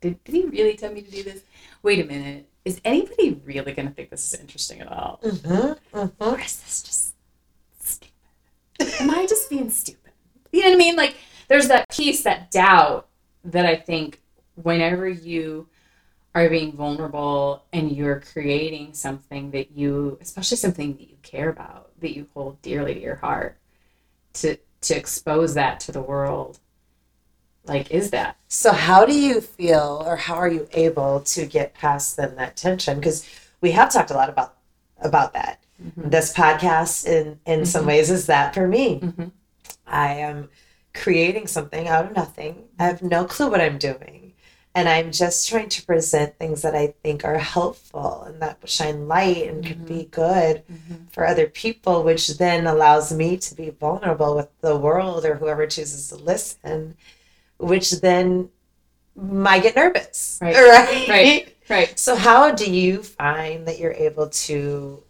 [0.00, 1.42] did, did he really tell me to do this?
[1.82, 5.20] Wait a minute, is anybody really going to think this is interesting at all?
[5.24, 5.96] Mm-hmm.
[5.98, 6.22] Mm-hmm.
[6.22, 7.14] Or is this just
[7.78, 9.00] stupid?
[9.00, 10.12] Am I just being stupid?
[10.52, 10.96] You know what I mean?
[10.96, 11.16] Like,
[11.48, 13.08] there's that piece, that doubt
[13.44, 14.20] that I think
[14.56, 15.68] whenever you
[16.34, 21.90] are being vulnerable and you're creating something that you, especially something that you care about,
[22.00, 23.58] that you hold dearly to your heart,
[24.34, 26.58] to to expose that to the world,
[27.64, 28.36] like, is that?
[28.48, 32.56] So, how do you feel, or how are you able to get past then that
[32.56, 32.98] tension?
[32.98, 33.26] Because
[33.60, 34.56] we have talked a lot about
[35.02, 35.62] about that.
[35.82, 36.10] Mhm.
[36.10, 37.88] This podcast, in in some Mhm.
[37.88, 39.00] ways, is that for me.
[39.00, 39.30] Mhm.
[39.86, 40.48] I am
[40.94, 42.64] creating something out of nothing.
[42.78, 44.29] I have no clue what I'm doing.
[44.74, 49.08] And I'm just trying to present things that I think are helpful and that shine
[49.08, 51.10] light and could be good Mhm.
[51.12, 55.66] for other people, which then allows me to be vulnerable with the world or whoever
[55.66, 56.96] chooses to listen,
[57.58, 58.50] which then
[59.16, 60.38] might get nervous.
[60.40, 60.54] Right.
[60.56, 61.08] Right.
[61.08, 61.56] Right.
[61.68, 61.98] Right.
[61.98, 65.02] So, how do you find that you're able to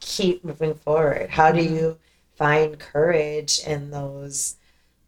[0.00, 1.30] keep moving forward?
[1.30, 1.70] How do Mhm.
[1.70, 1.98] you
[2.36, 4.56] find courage in those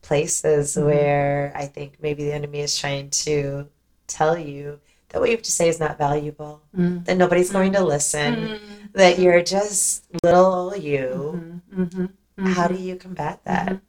[0.03, 0.85] places Mhm.
[0.87, 3.69] where I think maybe the enemy is trying to
[4.07, 7.05] tell you that what you have to say is not valuable, Mm.
[7.05, 8.93] that nobody's going to listen, Mm.
[8.95, 11.61] that you're just little old you?
[11.73, 12.11] Mhm.
[12.39, 12.53] Mhm.
[12.55, 13.81] How do you combat that?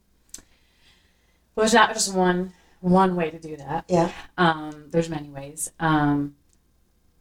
[1.56, 3.86] Well, there's not just one one way to do that.
[3.88, 4.12] Yeah.
[4.38, 5.71] Um, there's many ways.
[5.80, 6.36] Um,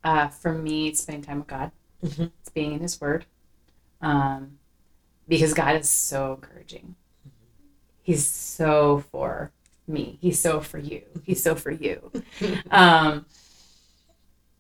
[0.03, 1.71] uh, for me, it's spending time with God.
[2.05, 2.33] Mhm.
[2.41, 3.27] It's being in His Word.
[4.01, 4.59] Um,
[5.29, 6.97] because God is so encouraging.
[8.03, 9.51] He's so for
[9.87, 10.19] me.
[10.21, 11.03] He's so for you.
[11.25, 12.11] He's so for you.
[12.71, 13.27] um,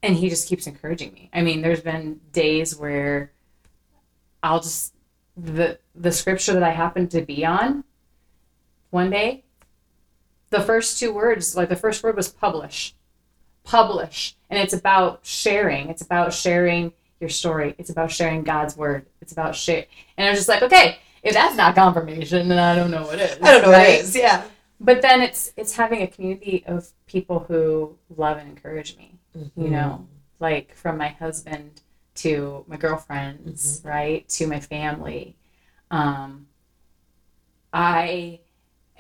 [0.02, 1.31] and He just keeps encouraging me.
[1.33, 3.33] I mean, there's been days where
[4.42, 4.94] I'll just
[5.37, 7.85] the the scripture that I happen to be on
[8.90, 9.44] one day
[10.50, 12.94] the first two words like the first word was publish
[13.64, 19.07] publish and it's about sharing it's about sharing your story it's about sharing god's word
[19.22, 22.91] it's about share and i'm just like okay if that's not confirmation then i don't
[22.91, 23.89] know what is I don't know what right?
[24.01, 24.17] it is.
[24.17, 24.43] Yeah.
[24.81, 29.63] but then it's it's having a community of people who love and encourage me Mm-hmm.
[29.65, 30.07] you know
[30.41, 31.81] like from my husband
[32.17, 35.37] to my girlfriends right to my family
[35.91, 36.47] um
[37.73, 38.41] i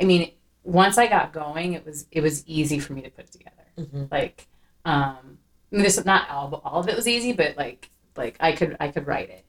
[0.00, 0.30] i mean
[0.64, 3.56] once i got going it was it was easy for me to put it together
[3.78, 4.10] Mhm.
[4.10, 4.46] like
[4.84, 5.38] um
[5.70, 8.76] I mean, this not all all of it was easy but like like i could
[8.80, 9.44] i could write it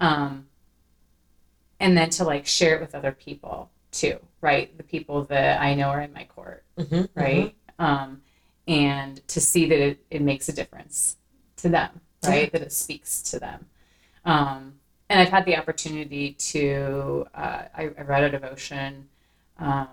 [0.00, 0.47] um
[1.80, 5.74] and then to like share it with other people too right the people that i
[5.74, 7.08] know are in my court Mhm.
[7.14, 7.54] right?
[7.80, 8.22] Um,
[8.68, 11.16] and to see that it, it makes a difference
[11.56, 12.52] to them, right?
[12.52, 13.66] That it speaks to them.
[14.24, 14.74] Um,
[15.08, 19.08] and I've had the opportunity to, uh, I, I read a devotion
[19.58, 19.88] um,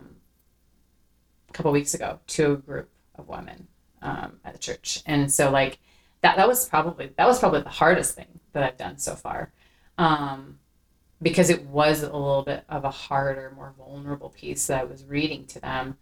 [1.50, 3.67] a couple weeks ago to a group of women
[4.02, 5.02] um, at the church.
[5.06, 5.80] And so like
[6.21, 9.52] that, that was probably, that was probably the hardest thing that I've done so far.
[9.98, 10.60] Um,
[11.21, 15.06] because it was a little bit of a harder, more vulnerable piece that I was
[15.06, 15.97] reading to them.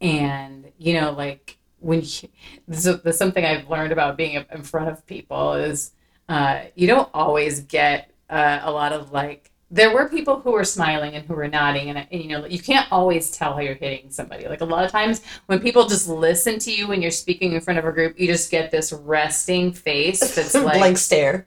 [0.00, 2.28] And you know like when you,
[2.66, 5.92] this is this is something i've learned about being in front of people is
[6.28, 10.64] uh, you don't always get uh, a lot of like there were people who were
[10.64, 11.90] smiling and who were nodding.
[11.90, 14.48] And, and you know you can't always tell how you're hitting somebody.
[14.48, 17.60] Like a lot of times when people just listen to you when you're speaking in
[17.60, 21.46] front of a group you just get this resting face that's like blank stare.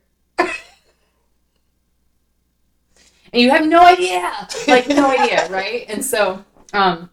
[3.34, 4.48] And you have no idea.
[4.68, 5.86] Like no idea right?
[5.88, 7.10] And so um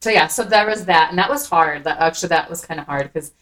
[0.00, 1.10] so yeah so there was that.
[1.10, 1.84] And that was hard.
[1.84, 3.32] That actually that was kind of hard because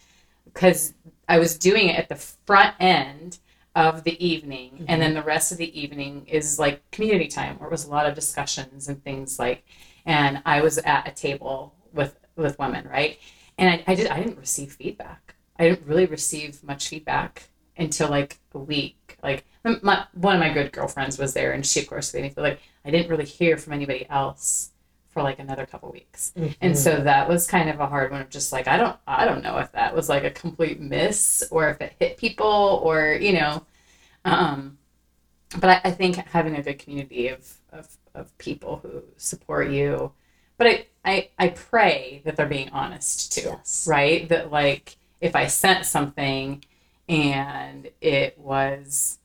[0.45, 0.93] because
[1.27, 3.39] i was doing it at the front end
[3.75, 4.85] of the evening.
[4.87, 7.91] And then the rest of the evening is like community time where it was a
[7.91, 9.63] lot of discussions and things like
[10.05, 13.19] and i was at a table with with women right?
[13.57, 15.35] And i, I did i didn't receive feedback.
[15.59, 19.17] I didn't really receive much feedback until like a week.
[19.23, 19.45] Like
[19.81, 22.43] my, one of my good girlfriends was there and she of course made me feel
[22.43, 24.71] like i didn't really hear from anybody else
[25.09, 26.31] for like another couple weeks.
[26.61, 29.25] And so that was kind of a hard one of just like i don't i
[29.25, 33.17] don't know if that was like a complete miss or if it hit people or
[33.19, 33.65] you know
[34.25, 34.77] um
[35.59, 40.11] but i, I think having a good community of, of of people who support you
[40.57, 43.87] but I, I i pray that they're being honest too Yes.
[43.89, 44.27] right?
[44.29, 46.63] That like if i sent something
[47.09, 49.17] and it was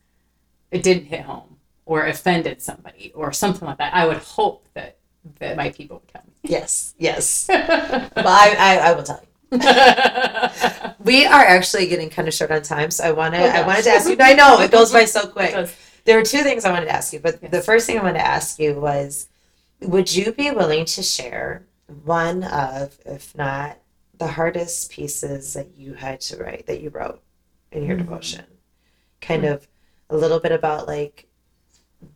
[0.73, 4.97] it didn't hit home or offended somebody or something like that, I would hope that
[5.39, 6.33] that my people would tell me.
[6.43, 7.47] Yes, yes.
[7.49, 9.29] well, I, I, I will tell you.
[11.05, 13.85] we are actually getting kind of short on time, so I wanted Oh, I wanted
[13.85, 14.17] to ask you.
[14.19, 15.55] I know it goes by so quick.
[16.05, 18.19] There were two things I wanted to ask you, but the first thing I wanted
[18.19, 19.29] to ask you was,
[19.81, 21.67] would you be willing to share
[22.05, 23.79] one of, if not
[24.19, 27.23] the hardest pieces that you had to write that you wrote
[27.71, 28.01] in your Mhm.
[28.01, 28.45] devotion?
[29.21, 29.69] Kind of
[30.13, 31.27] a little bit about like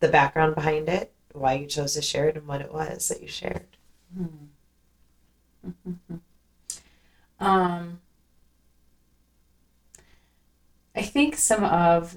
[0.01, 3.23] the background behind it, why you chose to share it, and what it was that
[3.23, 3.67] you shared.
[7.39, 8.01] Um,
[10.95, 12.17] I think some of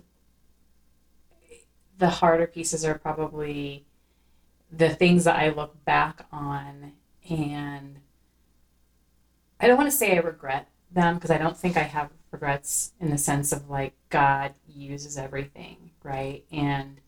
[1.97, 3.86] the harder pieces are probably
[4.71, 6.93] the things that I look back on
[7.30, 7.99] and
[9.59, 12.94] I don't want to say I regret them because I don't think I have regrets
[13.00, 16.44] in the sense of like God uses everything, right?
[16.52, 17.00] And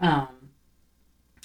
[0.00, 0.50] um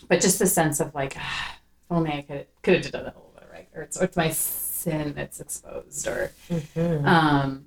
[0.07, 3.15] but just the sense of like ah, if only I could could have done that
[3.15, 7.05] a little bit right or it's, or it's my sin that's exposed or Mm-hmm.
[7.05, 7.65] um,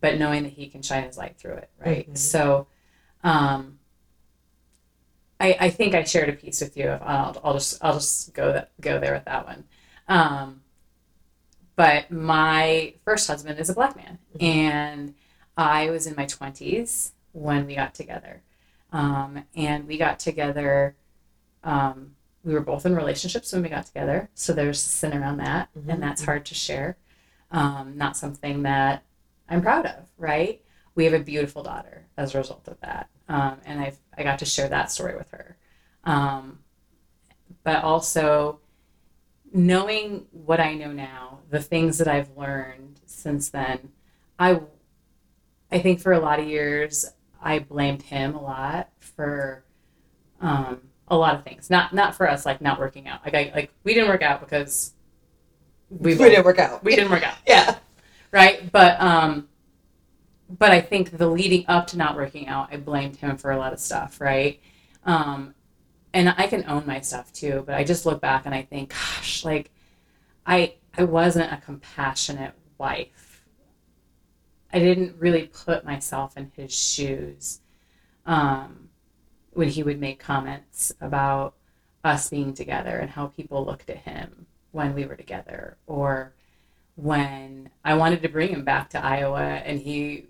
[0.00, 2.08] but knowing that he can shine his light through it, right?
[2.10, 2.16] Mhm.
[2.16, 2.68] So,
[3.24, 3.78] um,
[5.40, 6.88] I, I think I shared a piece with you.
[6.88, 9.64] Of, I'll, I'll just I'll just go that go there with that one.
[10.08, 10.60] Um,
[11.78, 14.42] but my first husband is a black man, Mhm.
[14.42, 15.14] and
[15.56, 18.42] I was in my twenties when we got together,
[18.90, 20.96] um, and we got together.
[21.62, 25.68] Um, we were both in relationships when we got together, so there's sin around that,
[25.78, 25.88] Mhm.
[25.88, 26.96] and that's hard to share.
[27.52, 29.04] Um, not something that
[29.48, 30.60] I'm proud of, right?
[30.96, 34.40] We have a beautiful daughter as a result of that, um, and I've, I got
[34.40, 35.56] to share that story with her.
[36.02, 36.58] Um,
[37.62, 38.58] but also
[39.52, 43.90] knowing what I know now, the things that I've learned since then,
[44.38, 44.60] I
[45.70, 47.04] I think for a lot of years
[47.42, 49.64] I blamed him a lot for
[50.40, 51.70] um, a lot of things.
[51.70, 53.24] Not not for us like not working out.
[53.24, 54.92] Like I like we didn't work out because
[55.90, 56.84] we, We didn't work out.
[56.84, 57.76] we didn't work out Yeah.
[58.30, 59.48] right but um
[60.50, 63.56] but i think the leading up to not working out i blamed him for a
[63.56, 64.60] lot of stuff right
[65.06, 65.54] um
[66.12, 68.90] and i can own my stuff too but i just look back and i think
[68.90, 69.70] gosh like
[70.46, 73.44] i i wasn't a compassionate wife.
[74.72, 77.60] I didn't really put myself in his shoes
[78.26, 78.88] um
[79.52, 81.54] when he would make comments about
[82.04, 86.34] us being together and how people looked at him when we were together or
[86.94, 90.26] when I wanted to bring him back to Iowa and he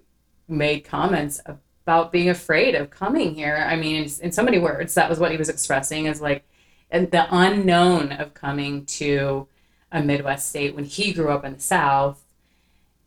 [0.49, 1.41] made comments
[1.89, 3.65] about being afraid of coming here.
[3.67, 6.45] I mean, in, in so many words, that was what he was expressing is like
[6.91, 9.49] and the unknown of coming to
[9.91, 12.23] a Midwest state when he grew up in the South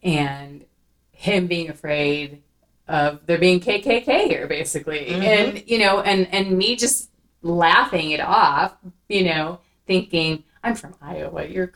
[0.02, 0.66] and
[1.12, 2.42] him being afraid
[2.88, 5.06] of there being KKK here, basically.
[5.06, 5.22] Mhm.
[5.22, 7.12] And, you know, and, and me just
[7.44, 8.74] laughing it off,
[9.08, 11.46] you know, thinking, I'm from Iowa.
[11.46, 11.74] You're,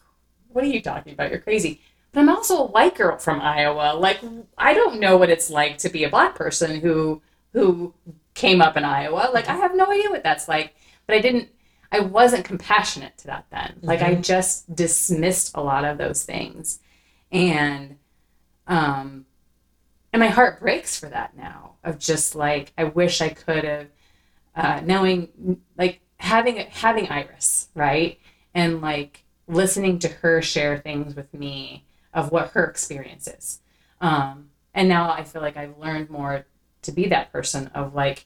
[0.50, 1.30] what are you talking about?
[1.30, 1.82] You're crazy.
[2.16, 3.94] But I'm also a white girl from Iowa.
[3.94, 4.22] Like,
[4.58, 7.94] I don't know what it's like to be a black person who, who
[8.34, 9.32] came up in Iowa.
[9.34, 10.76] Like, I have no idea what that's like.
[11.08, 11.50] But I didn't,
[11.92, 13.80] I wasn't compassionate to that then.
[13.82, 16.80] Like, I just dismissed a lot of those things.
[17.34, 17.98] And,
[18.66, 19.26] um,
[20.14, 23.88] and my heart breaks for that now of just like, I wish I could have,
[24.56, 28.22] uh, knowing, like, having, having Iris, right?
[28.54, 31.86] And like, listening to her share things with me
[32.16, 33.60] of what her experience is.
[34.02, 36.46] Um, and now I feel like I've learned more
[36.82, 38.26] to be that person of like,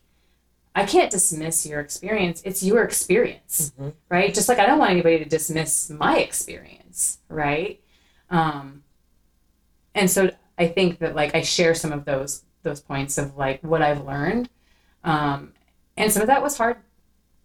[0.76, 2.42] I can't dismiss your experience.
[2.46, 3.94] It's your experience, Mhm.
[4.08, 4.34] right?
[4.34, 7.82] Just like I don't want anybody to dismiss my experience, right?
[8.30, 8.84] Um,
[9.96, 13.64] and so I think that like I share some of those those points of like
[13.64, 14.50] what I've learned,
[15.04, 15.54] um,
[15.98, 16.78] and some of that was hard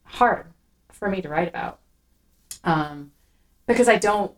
[0.04, 0.46] hard
[0.92, 1.78] for me to write about
[2.64, 3.12] um,
[3.66, 4.32] because I don't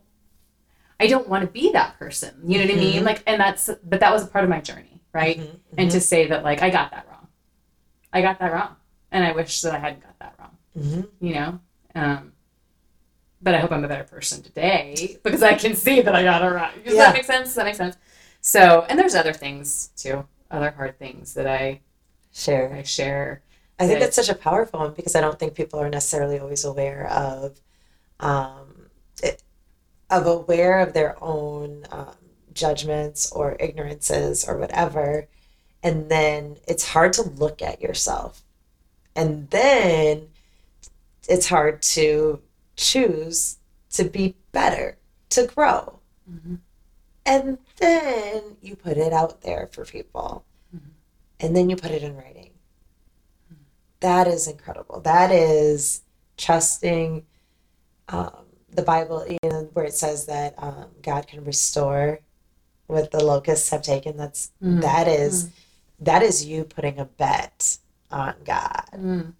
[0.99, 2.35] I don't want to be that person.
[2.45, 3.01] You know what I mean?
[3.01, 3.05] Mhm.
[3.05, 5.37] Like, and that's but that was a part of my journey, right?
[5.39, 7.27] Mhm, And mhm, to say that like I got that wrong,
[8.11, 8.75] I got that wrong,
[9.11, 10.57] and I wish that I hadn't got that wrong.
[10.77, 11.07] mhm.
[11.19, 11.59] You know.
[11.95, 12.33] Um,
[13.41, 16.41] but I hope I'm a better person today because I can see that I got
[16.41, 16.83] it right.
[16.83, 17.05] Does Yeah.
[17.05, 17.49] that make sense?
[17.49, 17.95] Does that make sense?
[18.41, 21.81] So, and there's other things too, other hard things that I
[22.33, 22.71] Share.
[22.73, 23.41] I share.
[23.79, 26.37] I think that- that's such a powerful one because I don't think people are necessarily
[26.39, 27.59] always aware of,
[28.19, 28.76] um,
[30.09, 32.15] of aware of their own um,
[32.53, 35.27] judgments or ignorances or whatever,
[35.83, 38.41] and then it's hard to look at yourself,
[39.15, 40.29] and then
[41.29, 42.41] it's hard to
[42.75, 43.57] choose
[43.91, 44.97] to be better,
[45.29, 45.99] to grow,
[46.29, 46.59] Mhm.
[47.25, 50.45] And then you put it out there for people.
[50.75, 50.91] Mhm.
[51.39, 52.51] And then you put it in writing.
[53.99, 54.99] That is incredible.
[55.01, 56.01] That is
[56.37, 57.25] trusting
[58.09, 62.19] um, the Bible, you know, where it says that um, God can restore
[62.87, 64.17] what the locusts have taken.
[64.17, 64.81] That's Mm.
[64.81, 65.49] that is
[65.99, 67.77] that is you putting a bet
[68.11, 68.85] on God.
[68.93, 69.33] Mm.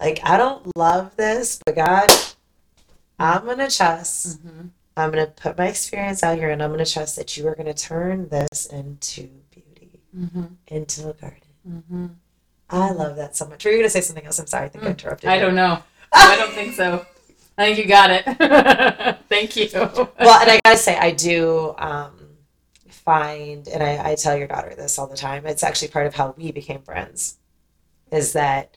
[0.00, 2.08] Like I don't love this, but God,
[3.18, 4.38] I'm gonna trust.
[4.44, 4.70] Mhm.
[4.96, 7.74] I'm gonna put my experience out here, and I'm gonna trust that you are gonna
[7.74, 10.56] turn this into beauty, Mhm.
[10.68, 11.40] into a garden.
[11.68, 12.10] Mhm.
[12.70, 13.64] I love that so much.
[13.64, 14.38] Were you gonna say something else?
[14.38, 14.66] I'm sorry.
[14.66, 14.90] I think I Mm.
[14.90, 15.30] interrupted.
[15.30, 15.40] I you.
[15.40, 15.82] don't know.
[16.12, 17.04] I don't think so.
[17.58, 19.18] I think you got it.
[19.28, 19.68] Thank you.
[19.74, 22.12] well, and I gotta say, I do um,
[22.88, 25.44] find, and I, I tell your daughter this all the time.
[25.44, 27.38] It's actually part of how we became friends.
[28.12, 28.76] Is that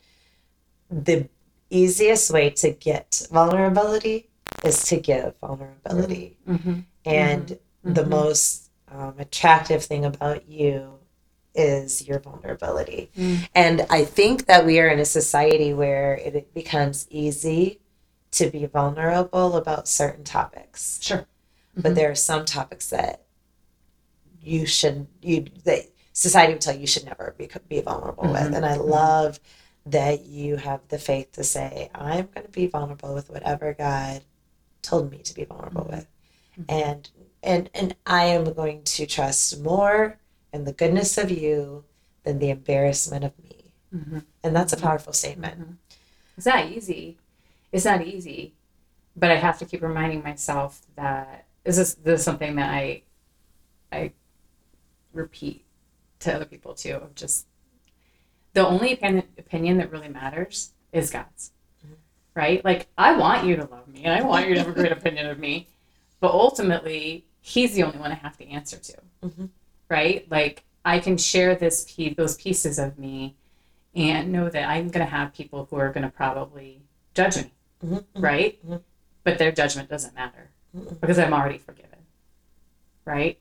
[0.89, 1.29] the
[1.69, 4.29] easiest way to get vulnerability
[4.63, 6.85] is to give vulnerability, Mhm.
[7.05, 8.09] and the Mhm.
[8.09, 10.99] most um, attractive thing about you
[11.55, 13.09] is your vulnerability.
[13.17, 13.47] Mm.
[13.55, 17.80] And I think that we are in a society where it becomes easy
[18.31, 21.25] to be vulnerable about certain topics Sure.
[21.75, 21.95] but Mhm.
[21.95, 23.23] there are some topics that
[24.41, 28.41] you should you that society would tell you you should never be be vulnerable with
[28.51, 28.55] Mhm.
[28.55, 28.87] and i Mhm.
[28.89, 29.39] love
[29.85, 34.23] that you have the faith to say i'm going to be vulnerable with whatever god
[34.81, 35.91] told me to be vulnerable Mhm.
[35.91, 36.07] with
[36.57, 36.65] Mhm.
[36.69, 37.09] and
[37.43, 40.19] and and i am going to trust more
[40.53, 41.83] in the goodness of you
[42.23, 44.25] than the embarrassment of me Mhm.
[44.43, 45.77] and that's a powerful statement.
[46.37, 47.17] It's not easy.
[47.71, 48.53] It's not easy,
[49.15, 53.03] but I have to keep reminding myself that this is this is something that I
[53.91, 54.11] I
[55.13, 55.63] repeat
[56.19, 56.95] to other people too.
[56.95, 57.47] Of just
[58.53, 61.51] the only opinion, that really matters is God's,
[61.85, 61.95] Mhm.
[62.35, 62.63] right?
[62.65, 64.91] Like I want you to love me, and I want you to have a great
[64.91, 65.67] opinion of me,
[66.19, 69.49] but ultimately He's the only one I have to answer to, Mhm.
[69.89, 70.29] right?
[70.29, 73.35] Like I can share this piece, those pieces of me
[73.95, 76.81] and know that I'm going to have people who are going to probably
[77.15, 77.51] judge me,
[77.83, 78.59] Mhm, mhm, right?
[78.65, 78.81] Mhm.
[79.23, 80.99] But their judgment doesn't matter mhm.
[80.99, 81.99] because I'm already forgiven,
[83.05, 83.37] right?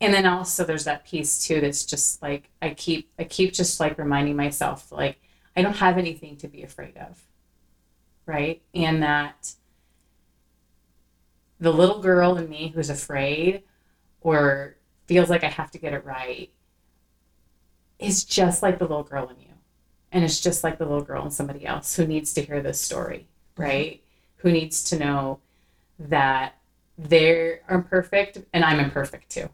[0.00, 3.80] And then also there's that piece too that's just like I keep I keep just
[3.80, 5.18] like reminding myself like
[5.56, 7.22] I don't have anything to be afraid of,
[8.26, 8.62] right?
[8.74, 9.54] And that
[11.60, 13.62] the little girl in me who's afraid
[14.22, 14.76] or
[15.06, 16.50] feels like I have to get it right
[17.98, 19.46] is just like the little girl in you.
[20.10, 22.80] And it's just like the little girl in somebody else who needs to hear this
[22.80, 24.02] story, right?
[24.36, 25.40] Who needs to know
[25.98, 26.54] that
[26.98, 29.48] they're imperfect and I'm imperfect too,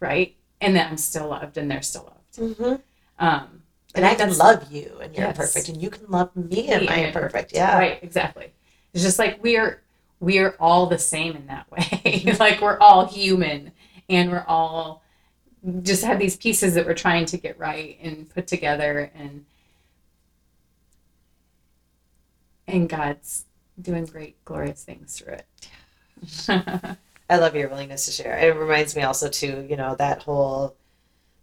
[0.00, 0.34] right?
[0.60, 2.58] And that I'm still loved and they're still loved.
[2.58, 2.80] Mhm.
[3.18, 3.62] Um,
[3.96, 5.36] and i can love you and you're Yes.
[5.36, 8.52] imperfect and you can love me and i'm imperfect yeah Right, exactly.
[8.94, 9.82] It's just like we're
[10.20, 12.36] we're all the same in that way.
[12.38, 13.72] like we're all human
[14.08, 15.02] and we're all
[15.82, 19.44] just have these pieces that we're trying to get right and put together and
[22.70, 23.44] and God's
[23.80, 25.46] doing great glorious things through it.
[27.30, 28.36] I love your willingness to share.
[28.38, 30.76] It reminds me also too, you know, that whole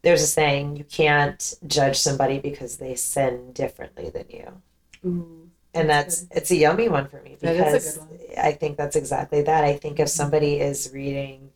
[0.04, 4.62] there's a saying you can't judge somebody because they sin differently than you.
[5.10, 5.50] Ooh.
[5.74, 8.38] And That's it's a yummy one for me That is a because.
[8.38, 9.64] I think that's exactly that.
[9.64, 11.52] I think if somebody is reading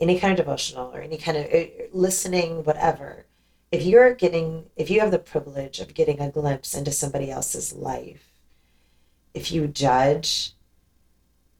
[0.00, 3.26] any kind of devotional or any kind of eh, listening whatever,
[3.70, 7.72] if you're getting if you have the privilege of getting a glimpse into somebody else's
[7.72, 8.35] life,
[9.36, 10.52] if you judge,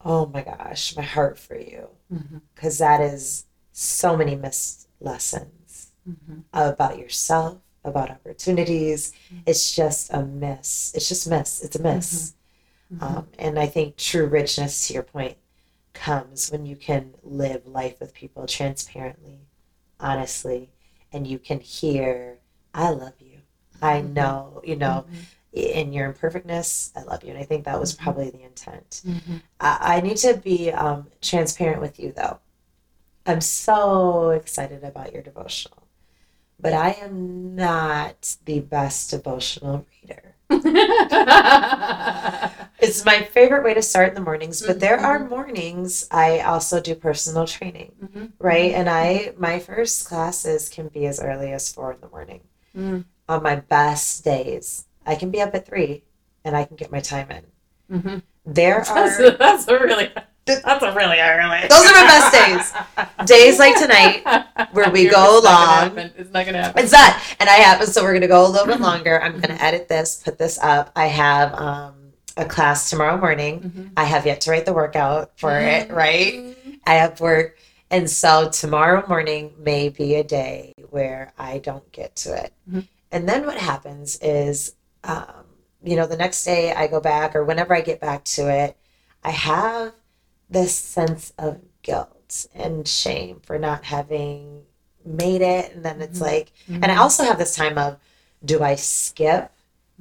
[0.05, 1.89] oh my gosh, my heart for you
[2.55, 9.13] because that is so many missed lessons mhm, about yourself, about opportunities.
[9.13, 9.43] Mm-hmm.
[9.47, 10.93] It's just a miss.
[10.95, 11.63] It's just miss.
[11.63, 12.35] It's a miss.
[12.95, 13.03] mhm.
[13.03, 15.37] Um, and I think true richness, to your point,
[15.95, 19.41] comes when you can live life with people transparently,
[20.01, 20.71] honestly,
[21.13, 22.39] and you can hear,
[22.75, 23.41] I love you.
[23.83, 24.13] I Mhm.
[24.15, 25.07] know, you know,
[25.57, 27.31] in your imperfectness, I love you.
[27.31, 27.99] And I think that was Mhm.
[28.05, 29.03] probably the intent.
[29.07, 29.41] mhm.
[29.61, 32.39] I, I need to be um, transparent with you, though.
[33.27, 35.89] I'm so excited about your devotional,
[36.61, 40.35] but I am not the best devotional reader.
[42.79, 45.29] It's my favorite way to start in the mornings, but there are Mhm.
[45.31, 48.73] mornings I also do personal training, Mhm, right?
[48.75, 52.43] And I my first classes can be as early as four in the morning.
[52.77, 56.03] mhm, On my best days, I can be up at three
[56.45, 58.01] and I can get my time in.
[58.03, 58.23] mhm.
[58.45, 60.11] There That's, are that's a really
[60.47, 61.67] that's a really early.
[61.69, 63.27] Those are my best days.
[63.27, 64.23] Days like tonight,
[64.73, 65.97] where we go not long.
[65.97, 66.13] happen.
[66.17, 66.83] It's not gonna happen.
[66.83, 67.83] It's that, and I have.
[67.89, 69.21] So we're gonna go a little bit longer.
[69.21, 70.93] I'm gonna edit this, put this up.
[70.95, 71.95] I have um,
[72.37, 73.61] a class tomorrow morning.
[73.61, 73.91] Mhm.
[73.97, 75.91] I have yet to write the workout for it.
[75.91, 76.57] Right.
[76.87, 77.59] I have work,
[77.91, 82.53] And so tomorrow morning may be a day where I don't get to it.
[82.71, 82.87] Mhm.
[83.11, 84.76] And then what happens is,
[85.07, 85.45] um,
[85.83, 88.77] you know, the next day I go back or whenever I get back to it,
[89.23, 89.93] I have
[90.51, 94.63] this sense of guilt and shame for not having
[95.05, 95.73] made it.
[95.73, 96.23] And then it's Mhm.
[96.23, 97.99] like, and I also have this time of,
[98.45, 99.51] do I skip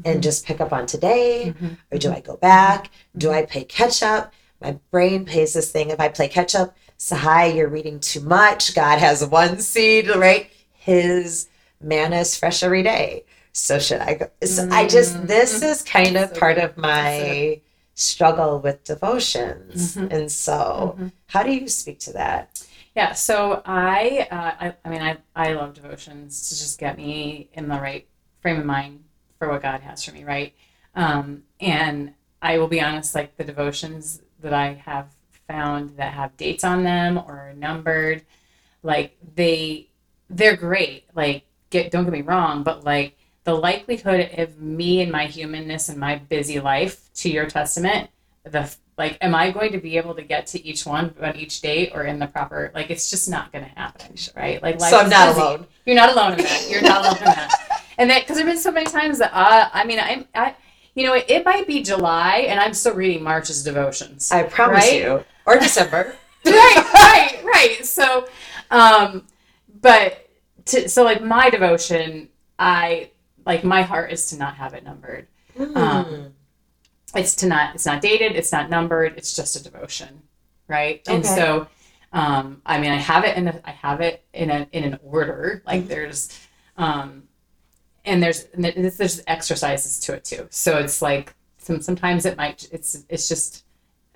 [0.03, 1.53] and just pick up on today?
[1.59, 1.77] Mhm.
[1.91, 2.89] or do I go back?
[3.17, 4.33] Do I play catch up?
[4.59, 5.89] My brain plays this thing.
[5.89, 8.73] If I play catch up, Sahai, you're reading too much.
[8.73, 10.49] God has one seed, right?
[10.73, 11.47] His
[11.79, 13.25] manna is fresh every day.
[13.57, 14.29] So should I go?
[14.43, 17.61] So I just, this is kind of So part of my
[17.93, 19.95] struggle with devotions.
[19.95, 20.11] Mhm.
[20.11, 21.13] And so, Mhm.
[21.27, 22.61] how do you speak to that?
[22.95, 27.49] Yeah, so I, uh, I, I mean, I, I love devotions to just get me
[27.53, 28.05] in the right
[28.41, 29.05] frame of mind
[29.39, 30.53] for what God has for me, right?
[30.93, 35.07] Um, and I will be honest, like the devotions that I have
[35.47, 38.25] found that have dates on them or are numbered,
[38.83, 39.87] like they,
[40.29, 41.05] they're great.
[41.15, 43.14] Like, get don't get me wrong, but like
[43.45, 48.09] the likelihood of me and my humanness and my busy life to your testament,
[48.43, 51.59] the like am i going to be able to get to each one on each
[51.61, 54.99] date or in the proper like it's just not going to happen right like so
[54.99, 55.41] I'm not busy.
[55.41, 55.67] alone.
[55.85, 58.57] you're not alone in that you're not alone in that and that because there've been
[58.57, 60.55] so many times that uh, i mean i'm i
[60.93, 64.85] you know it, it might be july and i'm still reading march's devotions I promise
[64.85, 65.01] Right?
[65.01, 65.23] you.
[65.45, 66.15] Or December.
[66.45, 68.27] right right right so
[68.71, 69.25] um
[69.81, 70.29] but
[70.65, 72.29] to, so like my devotion
[72.59, 73.09] i
[73.45, 75.27] like my heart is to not have it numbered
[75.57, 76.31] Mm.
[77.15, 80.21] it's to not it's not dated it's not numbered it's just a devotion
[80.67, 81.15] right Okay.
[81.15, 81.67] and so
[82.11, 84.99] um i mean i have it in a, i have it in a in an
[85.01, 85.87] order like Mhm.
[85.87, 86.39] there's
[86.77, 87.23] um
[88.03, 92.35] and there's and there's there's exercises to it too so it's like some, sometimes it
[92.37, 93.63] might it's it's just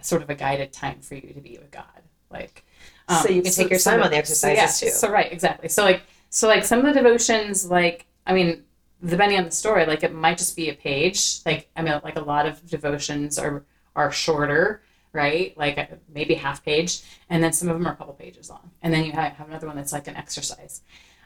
[0.02, 2.66] sort of a guided time for you to be with god like
[3.08, 4.96] um, So you can take your time on the exercises, so, yeah, too.
[4.98, 8.64] so right exactly so like so like some of the devotions like i mean
[9.06, 11.40] depending on the story, like it might just be a page.
[11.46, 13.64] Like I mean, like a lot of devotions are
[13.96, 14.82] are shorter,
[15.14, 15.58] right?
[15.58, 18.72] Like uh, maybe half page, and then some of them are a couple pages long,
[18.82, 20.82] and then you have, another one that's like an exercise.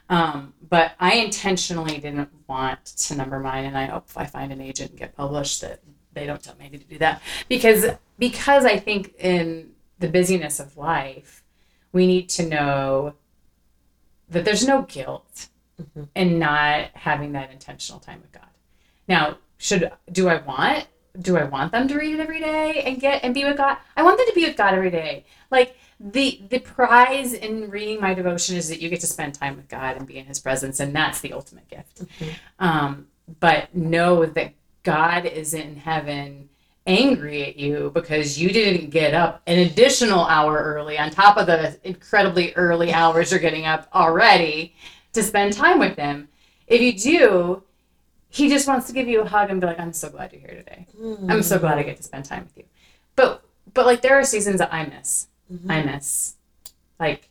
[0.08, 4.60] Um, but I intentionally didn't want to number mine, and I hope I find an
[4.60, 5.80] agent and get published that
[6.12, 7.86] they don't tell me to do that because
[8.18, 11.42] because I think in the busyness of life,
[11.92, 13.14] we need to know
[14.28, 15.48] that there's no guilt
[15.80, 16.08] Mhm.
[16.14, 18.48] in not having that intentional time with God.
[19.08, 20.86] Now, should do I want
[21.20, 23.76] do I want them to read it every day and get and be with God?
[23.96, 25.24] I want them to be with God every day.
[25.50, 29.56] Like the the prize in reading my devotion is that you get to spend time
[29.56, 32.02] with God and be in His presence, and that's the ultimate gift.
[32.18, 32.34] Mhm.
[32.58, 33.06] Um,
[33.40, 34.52] but know that
[34.82, 36.48] God is in heaven
[36.86, 41.46] angry at you because you didn't get up an additional hour early on top of
[41.46, 44.74] the incredibly early hours you're getting up already
[45.14, 46.28] to spend time with him.
[46.66, 47.62] If you do,
[48.28, 50.40] he just wants to give you a hug and be like, I'm so glad you're
[50.40, 50.86] here today.
[51.28, 52.64] I'm so glad I get to spend time with you.
[53.16, 53.42] But
[53.72, 55.28] but like there are seasons that I miss.
[55.52, 55.70] Mhm.
[55.70, 56.34] I miss.
[57.00, 57.28] Like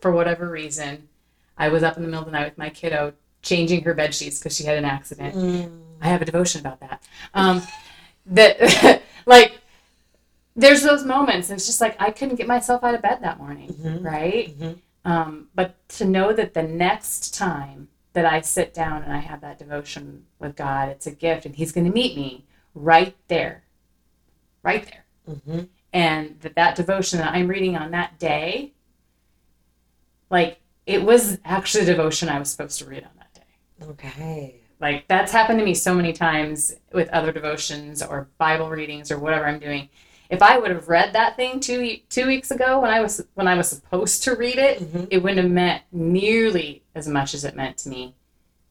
[0.00, 1.08] for whatever reason,
[1.56, 4.14] I was up in the middle of the night with my kiddo changing her bed
[4.14, 5.34] sheets because she had an accident.
[5.34, 5.80] Mm.
[6.00, 7.02] I have a devotion about that.
[7.34, 7.62] Um,
[8.26, 9.58] that like
[10.56, 11.48] there's those moments.
[11.50, 14.04] And it's just like I couldn't get myself out of bed that morning, Mhm.
[14.04, 14.58] right?
[14.58, 14.78] Mhm.
[15.08, 19.40] Um, but to know that the next time that I sit down and I have
[19.40, 22.44] that devotion with God, it's a gift, and He's going to meet me
[22.74, 23.64] right there,
[24.62, 25.68] right there, Mhm.
[25.94, 28.74] and that that devotion that I'm reading on that day,
[30.28, 33.86] like it was actually the devotion I was supposed to read on that day.
[33.86, 34.60] Okay.
[34.78, 39.18] Like that's happened to me so many times with other devotions or Bible readings or
[39.18, 39.88] whatever I'm doing.
[40.30, 43.48] If I would have read that thing two two weeks ago when I was when
[43.48, 45.08] I was supposed to read it, Mhm.
[45.10, 48.14] it wouldn't have meant nearly as much as it meant to me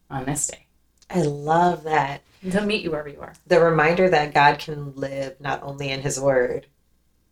[0.10, 0.68] on this day.
[1.10, 2.22] I love that.
[2.52, 3.34] To meet you wherever you are.
[3.48, 6.68] The reminder that God can live not only in His Word,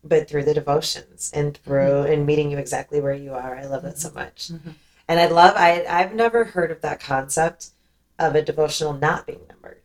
[0.02, 3.54] but through the devotions and through and meeting you exactly where you are.
[3.56, 4.48] I love that so much.
[4.52, 4.74] Mhm.
[5.08, 7.68] And I love I I've never heard of that concept
[8.18, 9.75] of a devotional not being numbered.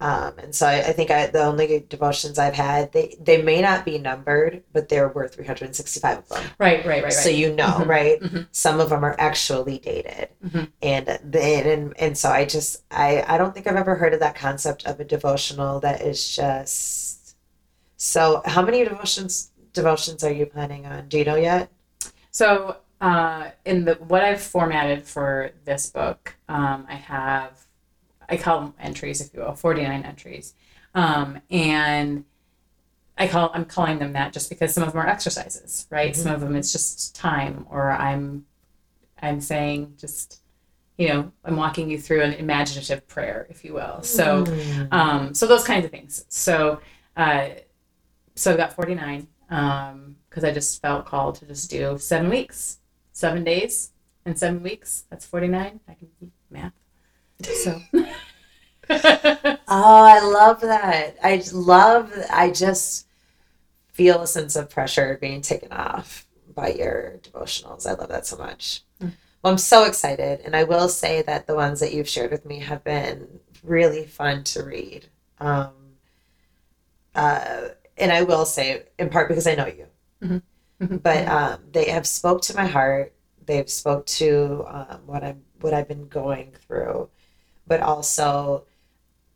[0.00, 3.60] Um, and so I, I think I, the only devotions I've had, they, they may
[3.60, 6.42] not be numbered, but there were 365 of them.
[6.58, 7.86] Right, right, right, So you know, Mhm.
[7.86, 8.20] right?
[8.20, 8.46] Mhm.
[8.50, 10.68] Some of them are actually dated, Mhm.
[10.80, 14.20] and then and, and so I just I I don't think I've ever heard of
[14.20, 17.36] that concept of a devotional that is just.
[17.98, 21.08] So how many devotions devotions are you planning on?
[21.08, 21.70] Do you know yet?
[22.30, 27.52] So, uh, in the what I've formatted for this book, um, I have
[28.30, 30.54] I call them entries, if you will, forty nine entries,
[30.94, 32.24] um, and
[33.18, 36.12] I call I'm calling them that just because some of them are exercises, right?
[36.12, 36.16] Mhm.
[36.16, 38.46] Some of them it's just time, or I'm
[39.20, 40.40] I'm saying just
[40.96, 44.02] you know I'm walking you through an imaginative prayer, if you will.
[44.02, 44.92] So Mm.
[44.92, 46.24] um, so those kinds of things.
[46.28, 46.80] So
[47.16, 47.48] uh,
[48.36, 52.78] so I've got 49 because I just felt called to just do seven weeks,
[53.12, 53.90] seven days,
[54.24, 55.04] and seven weeks.
[55.10, 55.80] That's 49.
[55.88, 56.08] I can
[56.50, 56.72] math.
[57.44, 57.80] So.
[59.72, 61.16] Oh, I love that.
[61.22, 63.06] I just love, I just
[63.92, 66.26] feel a sense of pressure being taken off
[66.56, 67.86] by your devotionals.
[67.86, 68.82] I love that so much.
[69.00, 69.12] Mm.
[69.42, 70.40] Well, I'm so excited.
[70.44, 73.28] And I will say that the ones that you've shared with me have been
[73.62, 75.06] really fun to read.
[75.38, 75.70] Um,
[77.14, 79.86] uh, and I will say, in part because I know you,
[80.80, 83.12] but um, they have spoke to my heart.
[83.46, 87.08] They've spoke to um, what I'm what I've been going through,
[87.70, 88.64] but also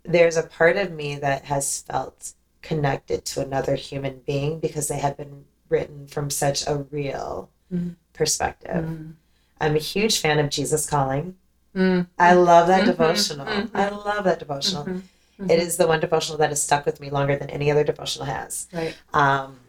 [0.04, 2.32] there's a part of me that has felt
[2.62, 7.94] connected to another human being because they have been written from such a real Mhm.
[8.12, 8.84] perspective.
[8.84, 9.12] Mm.
[9.60, 11.36] I'm a huge fan of Jesus Calling.
[11.76, 12.06] Mm.
[12.18, 13.46] I love that Mhm, devotional.
[13.46, 13.70] mhm.
[13.72, 14.84] I love that devotional.
[14.84, 15.02] Mhm.
[15.50, 18.26] It is the one devotional that has stuck with me longer than any other devotional
[18.26, 18.66] has.
[18.72, 18.94] Right.
[19.12, 19.60] Um,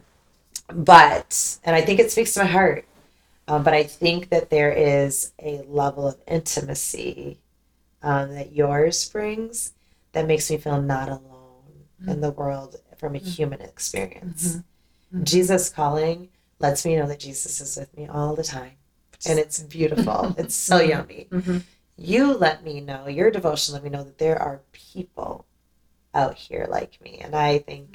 [0.68, 2.84] but, and I think it speaks to my heart,
[3.48, 7.38] um, but I think that there is a level of intimacy
[8.06, 9.72] um, that yours brings
[10.12, 11.64] that makes me feel not alone
[12.06, 14.42] in the world from a human experience.
[15.12, 15.24] Mhm.
[15.24, 16.28] Jesus calling
[16.64, 18.76] lets me know that Jesus is with me all the time.
[19.28, 20.34] And it's beautiful.
[20.38, 20.88] it's so Mhm.
[20.88, 21.22] yummy.
[21.96, 25.44] You let me know, your devotion let me know that there are people
[26.14, 27.18] out here like me.
[27.24, 27.88] And I think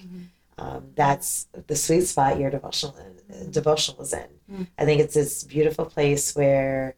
[0.57, 2.95] um, that's the sweet spot your devotional
[3.49, 4.30] devotional is in.
[4.51, 4.68] Mm.
[4.78, 6.95] I think it's this beautiful place where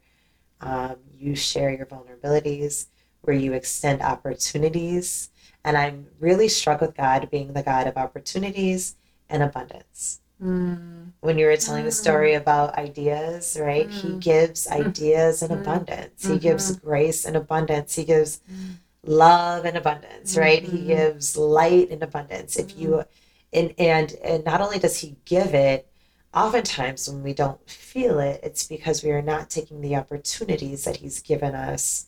[0.60, 2.86] um, you share your vulnerabilities,
[3.26, 5.30] where you extend opportunities,
[5.64, 8.96] and I'm really struck with God being the God of opportunities
[9.28, 10.20] and abundance.
[10.42, 11.12] Mm.
[11.20, 12.02] When you were telling the Mm.
[12.04, 13.90] story about ideas, right?
[13.90, 14.20] He Mm.
[14.20, 15.60] gives ideas in Mm.
[15.60, 16.26] abundance.
[16.26, 17.94] He gives grace in abundance.
[17.94, 18.78] He gives Mm.
[19.04, 20.62] love in abundance, right?
[20.62, 22.56] He gives light in abundance.
[22.56, 23.04] If you
[23.52, 25.88] and and and not only does he give it,
[26.34, 30.96] oftentimes when we don't feel it, it's because we are not taking the opportunities that
[30.96, 32.06] he's given us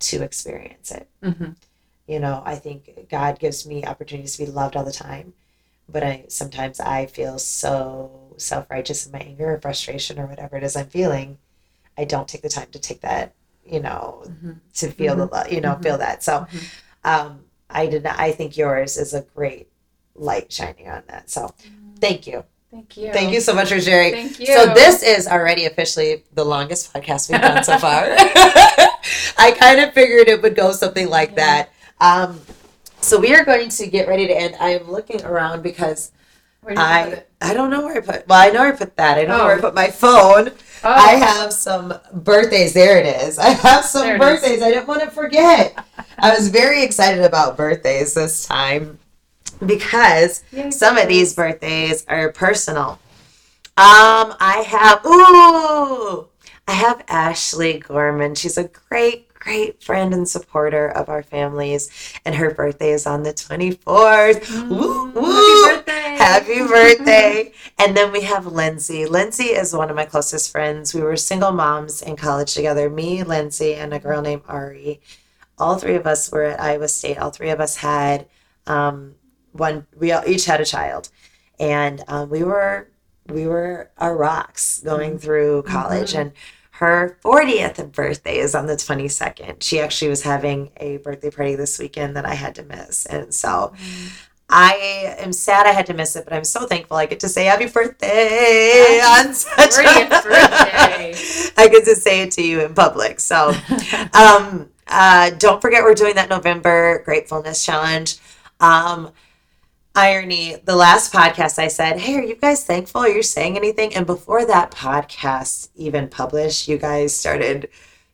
[0.00, 1.08] to experience it.
[1.22, 1.56] Mhm.
[2.06, 5.32] You know, I think God gives me opportunities to be loved all the time,
[5.88, 10.64] but I sometimes I feel so self-righteous in my anger or frustration or whatever it
[10.64, 11.38] is I'm feeling.
[11.96, 13.32] I don't take the time to take that,
[13.64, 14.58] you know, Mhm.
[14.74, 15.82] to feel the love, you know, Mhm.
[15.82, 16.22] feel that.
[16.22, 16.64] So, Mhm.
[17.04, 18.18] um, I did not.
[18.18, 19.68] I think yours is a great
[20.14, 21.30] light shining on that.
[21.30, 21.54] So,
[22.00, 23.12] thank you, Thank you.
[23.12, 24.12] thank you so much for sharing.
[24.12, 24.46] Thank you.
[24.46, 28.14] So this is already officially the longest podcast we've done so far.
[29.38, 31.36] I kind of figured it would go something like Yeah.
[31.36, 31.70] that.
[32.00, 32.40] Um,
[33.00, 34.56] so we are going to get ready to end.
[34.60, 36.10] I am looking around because
[36.62, 36.86] Where did you
[37.16, 37.50] put I?
[37.50, 38.26] I don't know where I put.
[38.26, 39.18] Well, I know where I put that.
[39.18, 39.46] I don't know Oh.
[39.46, 40.48] where I put my phone.
[40.82, 40.90] Oh.
[40.90, 42.72] I have some birthdays.
[42.74, 43.38] There it is.
[43.48, 44.62] I have some There birthdays.
[44.62, 45.76] I didn't want to forget.
[46.18, 48.98] I was very excited about birthdays this time
[49.64, 52.98] because Yay, some of these birthdays are personal.
[53.76, 56.26] Um, I have ooh,
[56.66, 58.34] I have Ashley Gorman.
[58.34, 61.90] She's a great, great friend and supporter of our families,
[62.24, 64.48] and her birthday is on the twenty fourth.
[64.68, 65.64] Woo, Mm, woo.
[65.64, 66.16] Happy birthday.
[66.16, 67.52] Happy birthday.
[67.78, 69.04] and then we have Lindsay.
[69.04, 70.94] Lindsay is one of my closest friends.
[70.94, 75.00] We were single moms in college together, me, Lindsay, and a girl named Ari.
[75.58, 77.18] All three of us were at Iowa State.
[77.18, 78.26] All three of us had
[78.66, 79.14] um,
[79.52, 81.10] one, we all, each had a child.
[81.60, 82.88] And um, we were
[83.28, 86.20] we were our rocks going through college Mhm.
[86.20, 86.32] and
[86.72, 89.62] her 40th birthday is on the 22nd.
[89.62, 93.06] She actually was having a birthday party this weekend that I had to miss.
[93.06, 93.72] And so
[94.50, 97.28] I am sad I had to miss it, but I'm so thankful I get to
[97.28, 101.14] say happy birthday Happy on such 40th birthday.
[101.56, 103.20] I get to say it to you in public.
[103.20, 103.54] So,
[104.12, 108.16] um, uh, don't forget we're doing that November gratefulness challenge.
[108.60, 109.12] Um,
[109.94, 113.02] irony, the last podcast I said, Hey, are you guys thankful?
[113.02, 113.94] Are you saying anything?
[113.94, 117.68] And before that podcast even published, you guys started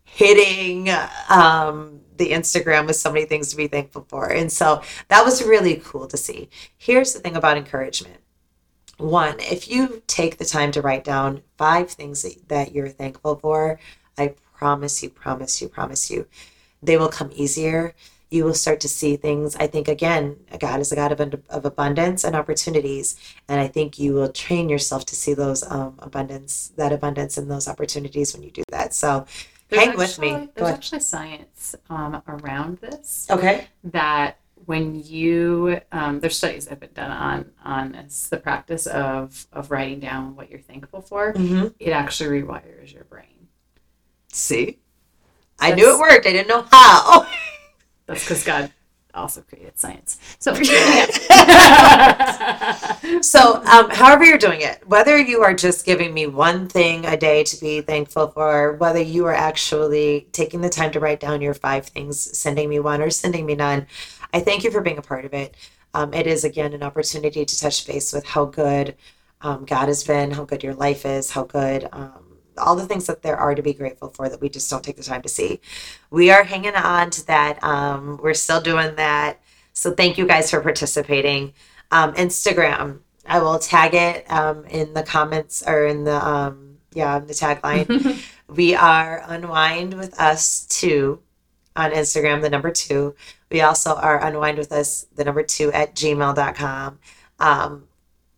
[0.05, 0.89] hitting
[1.29, 4.31] um, the Instagram with so many things to be thankful for.
[4.31, 6.51] And so that was really cool to see.
[6.77, 8.19] Here's the thing about encouragement.
[8.99, 13.37] One, if you take the time to write down five things that, that you're thankful
[13.37, 13.81] for,
[14.19, 16.27] I promise you, promise you, promise you,
[16.83, 17.95] they will come easier.
[18.31, 19.57] You will start to see things.
[19.57, 23.17] I think, again, God is a God of, of abundance and opportunities.
[23.49, 27.51] And I think you will train yourself to see those um, abundance, that abundance and
[27.51, 28.95] those opportunities when you do that.
[28.95, 29.27] So
[29.69, 30.31] There's hang with me.
[30.31, 30.75] Go There's ahead.
[30.77, 33.67] actually science um, around this Okay.
[33.85, 38.87] that when you um, there's studies that have been done on on this, the practice
[38.87, 41.69] of of writing down what you're thankful for, Mm-hmm.
[41.81, 43.49] it actually rewires your brain.
[44.33, 44.79] See,
[45.59, 46.27] I knew it worked.
[46.27, 47.27] I didn't know how.
[48.11, 48.73] That's because God
[49.15, 50.19] also created science.
[50.41, 50.53] So
[53.23, 57.17] So, um, however you're doing it, whether you are just giving me one thing a
[57.17, 61.41] day to be thankful for, whether you are actually taking the time to write down
[61.41, 63.87] your five things, sending me one or sending me none,
[64.35, 65.55] I thank you for being a part of it.
[65.95, 68.97] Um, it is, again, an opportunity to touch base with how good
[69.41, 73.07] um, God has been, how good your life is, how good um, all the things
[73.07, 75.29] that there are to be grateful for that we just don't take the time to
[75.29, 75.61] see.
[76.11, 77.63] We are hanging on to that.
[77.63, 79.41] Um, we're still doing that.
[79.73, 81.53] So, thank you guys for participating
[81.91, 83.01] um, Instagram.
[83.27, 87.35] I will tag it um, in the comments or in the um, yeah in the
[87.35, 88.23] tagline.
[88.49, 91.21] we are unwind with us two
[91.77, 93.15] on Instagram, the number two.
[93.51, 96.99] We also are unwind with us, the number two at gmail.com.
[97.39, 97.89] Um,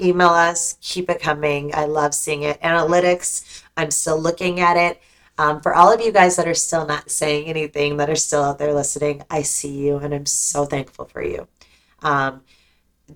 [0.01, 1.75] email us, keep it coming.
[1.75, 2.61] I love seeing it.
[2.61, 5.01] Analytics, I'm still looking at it.
[5.39, 8.43] Um, for all of you guys that are still not saying anything, that are still
[8.43, 11.49] out there listening, I see you and I'm so thankful for you.
[12.03, 12.43] Um,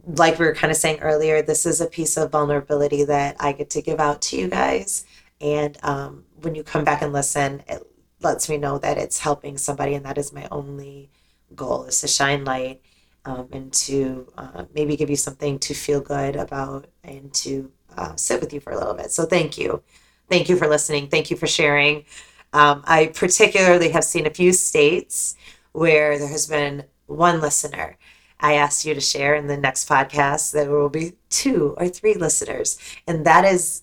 [0.05, 3.53] like we were kind of saying earlier, this is a piece of vulnerability that I
[3.53, 5.05] get to give out to you guys.
[5.41, 7.83] And um, when you come back and listen, it
[8.21, 11.11] lets me know that it's helping somebody, and that is my only
[11.55, 12.81] goal: is to shine light
[13.25, 18.17] um, and to uh, maybe give you something to feel good about and to uh,
[18.17, 19.11] sit with you for a little bit.
[19.11, 19.83] So thank you,
[20.29, 22.05] thank you for listening, thank you for sharing.
[22.53, 25.37] Um, I particularly have seen a few states
[25.73, 27.99] where there has been one listener.
[28.41, 30.53] I asked you to share in the next podcast.
[30.53, 33.83] There will be two or three listeners, and that is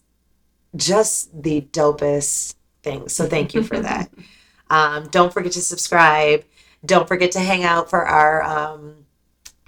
[0.76, 3.10] just the dopest thing.
[3.10, 4.12] So thank you for that.
[4.70, 6.44] um, don't forget to subscribe.
[6.86, 8.44] Don't forget to hang out for our.
[8.44, 9.06] Um,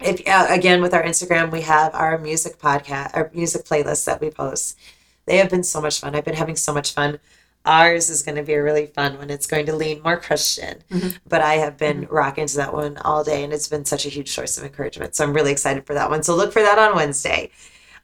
[0.01, 4.19] if uh, again with our Instagram, we have our music podcast, our music playlist that
[4.19, 4.78] we post.
[5.26, 6.15] They have been so much fun.
[6.15, 7.19] I've been having so much fun.
[7.65, 9.32] Ours is going to be a really fun one.
[9.32, 11.17] It's going to lean more Christian, Mhm.
[11.28, 14.09] but I have been rocking to that one all day, and it's been such a
[14.09, 15.15] huge source of encouragement.
[15.15, 16.21] So I'm really excited for that one.
[16.21, 17.49] So look for that on Wednesday.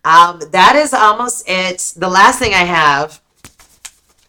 [0.03, 1.93] Um, that is almost it.
[1.95, 3.22] The last thing I have,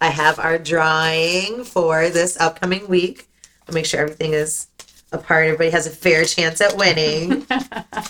[0.03, 3.27] I have our drawing for this upcoming week.
[3.67, 4.67] I'll make sure everything is
[5.13, 5.45] a part.
[5.47, 7.47] Everybody has a fair chance at winning.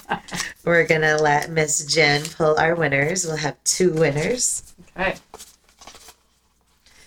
[0.64, 3.24] We're gonna let Miss Jen pull our winners.
[3.26, 4.71] We'll have two winners.
[4.98, 5.14] Okay.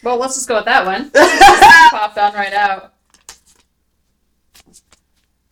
[0.03, 1.09] Well, let's just go with that one.
[1.89, 2.93] Popped on right out.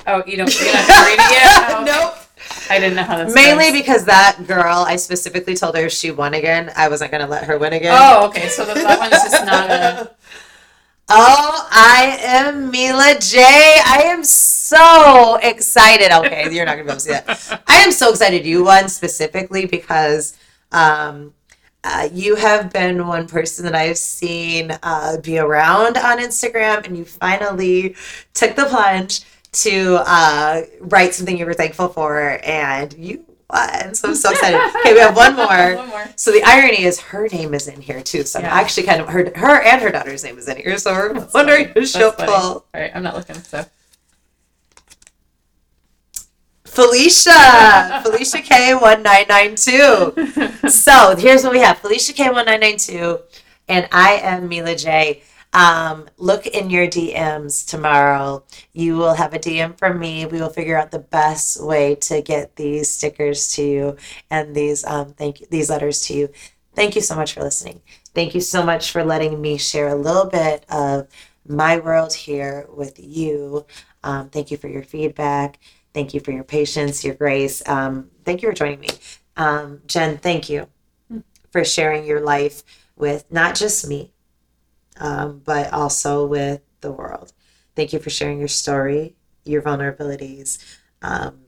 [0.05, 0.53] Oh, you don't.
[0.59, 1.73] You're not read it yet.
[1.75, 2.15] Oh, nope.
[2.69, 3.33] I didn't know how this.
[3.33, 3.81] Mainly goes.
[3.81, 7.45] because that girl, I specifically told her if she won again, I wasn't gonna let
[7.45, 7.95] her win again.
[7.97, 8.47] Oh, okay.
[8.49, 10.11] So that, that one's just not a.
[11.09, 13.41] Oh, I am Mila J.
[13.41, 16.11] I am so excited.
[16.11, 17.63] Okay, you're not gonna be able to see that.
[17.67, 20.37] I am so excited you won specifically because
[20.71, 21.33] um,
[21.83, 26.97] uh, you have been one person that I've seen uh, be around on Instagram, and
[26.97, 27.95] you finally
[28.33, 29.21] took the plunge
[29.53, 33.93] to uh, write something you were thankful for, and you won.
[33.93, 34.59] So I'm so excited.
[34.79, 35.75] Okay, we have one more.
[35.75, 36.05] One more.
[36.15, 38.23] So the irony is her name is in here too.
[38.23, 38.51] So Yeah.
[38.53, 40.77] I'm actually kind of her her and her daughter's name is in here.
[40.77, 41.79] So we're That's wondering funny.
[41.81, 42.25] who she'll pull.
[42.27, 43.35] All right, I'm not looking.
[43.35, 43.65] So.
[46.73, 48.01] Felicia.
[48.03, 50.13] Felicia K one nine nine two.
[50.67, 51.77] So here's what we have.
[51.77, 53.19] Felicia K one nine nine two,
[53.67, 55.21] and I am Mila J.
[55.53, 58.43] Um, look in your DMs tomorrow.
[58.73, 60.25] You will have a DM from me.
[60.25, 63.97] We will figure out the best way to get these stickers to you
[64.31, 66.29] and these um, thank you, these letters to you.
[66.73, 67.83] Thank you so much for listening.
[68.15, 71.07] Thank you so much for letting me share a little bit of
[71.47, 73.67] my world here with you.
[74.03, 75.59] Um, thank you for your feedback.
[75.93, 77.67] Thank you for your patience, your grace.
[77.67, 78.89] Um, thank you for joining me.
[79.37, 80.67] Um, Jen, thank you
[81.51, 82.63] for sharing your life
[82.95, 84.11] with not just me,
[84.97, 87.33] um, but also with the world.
[87.75, 89.15] Thank you for sharing your story,
[89.45, 90.63] your vulnerabilities.
[91.01, 91.39] Um,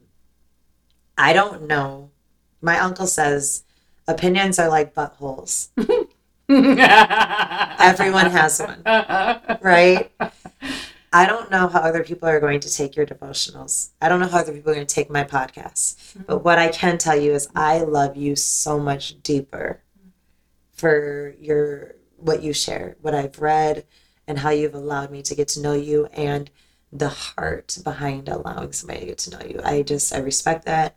[1.18, 2.10] I don't know.
[2.60, 3.64] My uncle says
[4.08, 5.68] opinions are like buttholes,
[6.48, 8.82] Everyone has one.
[9.60, 10.10] right?
[11.16, 13.88] I don't know how other people are going to take your devotionals.
[14.02, 15.94] I don't know how other people are going to take my podcasts.
[15.94, 16.24] Mm-hmm.
[16.26, 19.80] But what I can tell you is I love you so much deeper
[20.72, 23.86] for your what you share, what I've read,
[24.26, 26.50] and how you've allowed me to get to know you and
[26.92, 29.58] the heart behind allowing somebody to get to know you.
[29.64, 30.96] I just I respect that.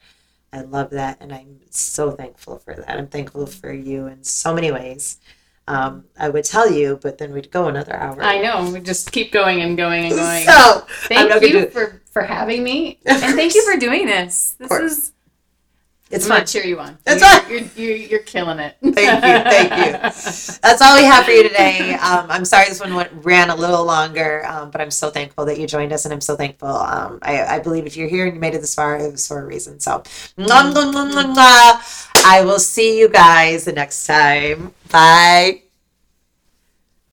[0.52, 2.90] I love that and I'm so thankful for that.
[2.90, 5.22] I'm thankful for you in so many ways.
[5.70, 8.22] Um, I would tell you, but then we'd go another hour.
[8.24, 8.72] I know.
[8.72, 10.46] We just keep going and going and going.
[10.48, 14.56] So thank you for for having me, and thank you for doing this.
[14.58, 14.92] This course.
[14.92, 15.12] is.
[16.10, 16.46] It's I'm fun.
[16.48, 16.98] cheer you on.
[17.04, 17.72] That's you're, fun.
[17.76, 18.76] You're, you're, you're killing it.
[18.82, 19.92] Thank you, thank you.
[20.02, 21.94] That's all we have for you today.
[21.94, 25.46] Um, I'm sorry this one went, ran a little longer, um, but I'm so thankful
[25.46, 26.70] that you joined us, and I'm so thankful.
[26.70, 29.28] Um, I, I believe if you're here and you made it this far, it was
[29.28, 29.80] for a reason.
[29.80, 30.04] So.
[32.26, 34.74] I will see you guys the next time.
[34.92, 35.69] Bye.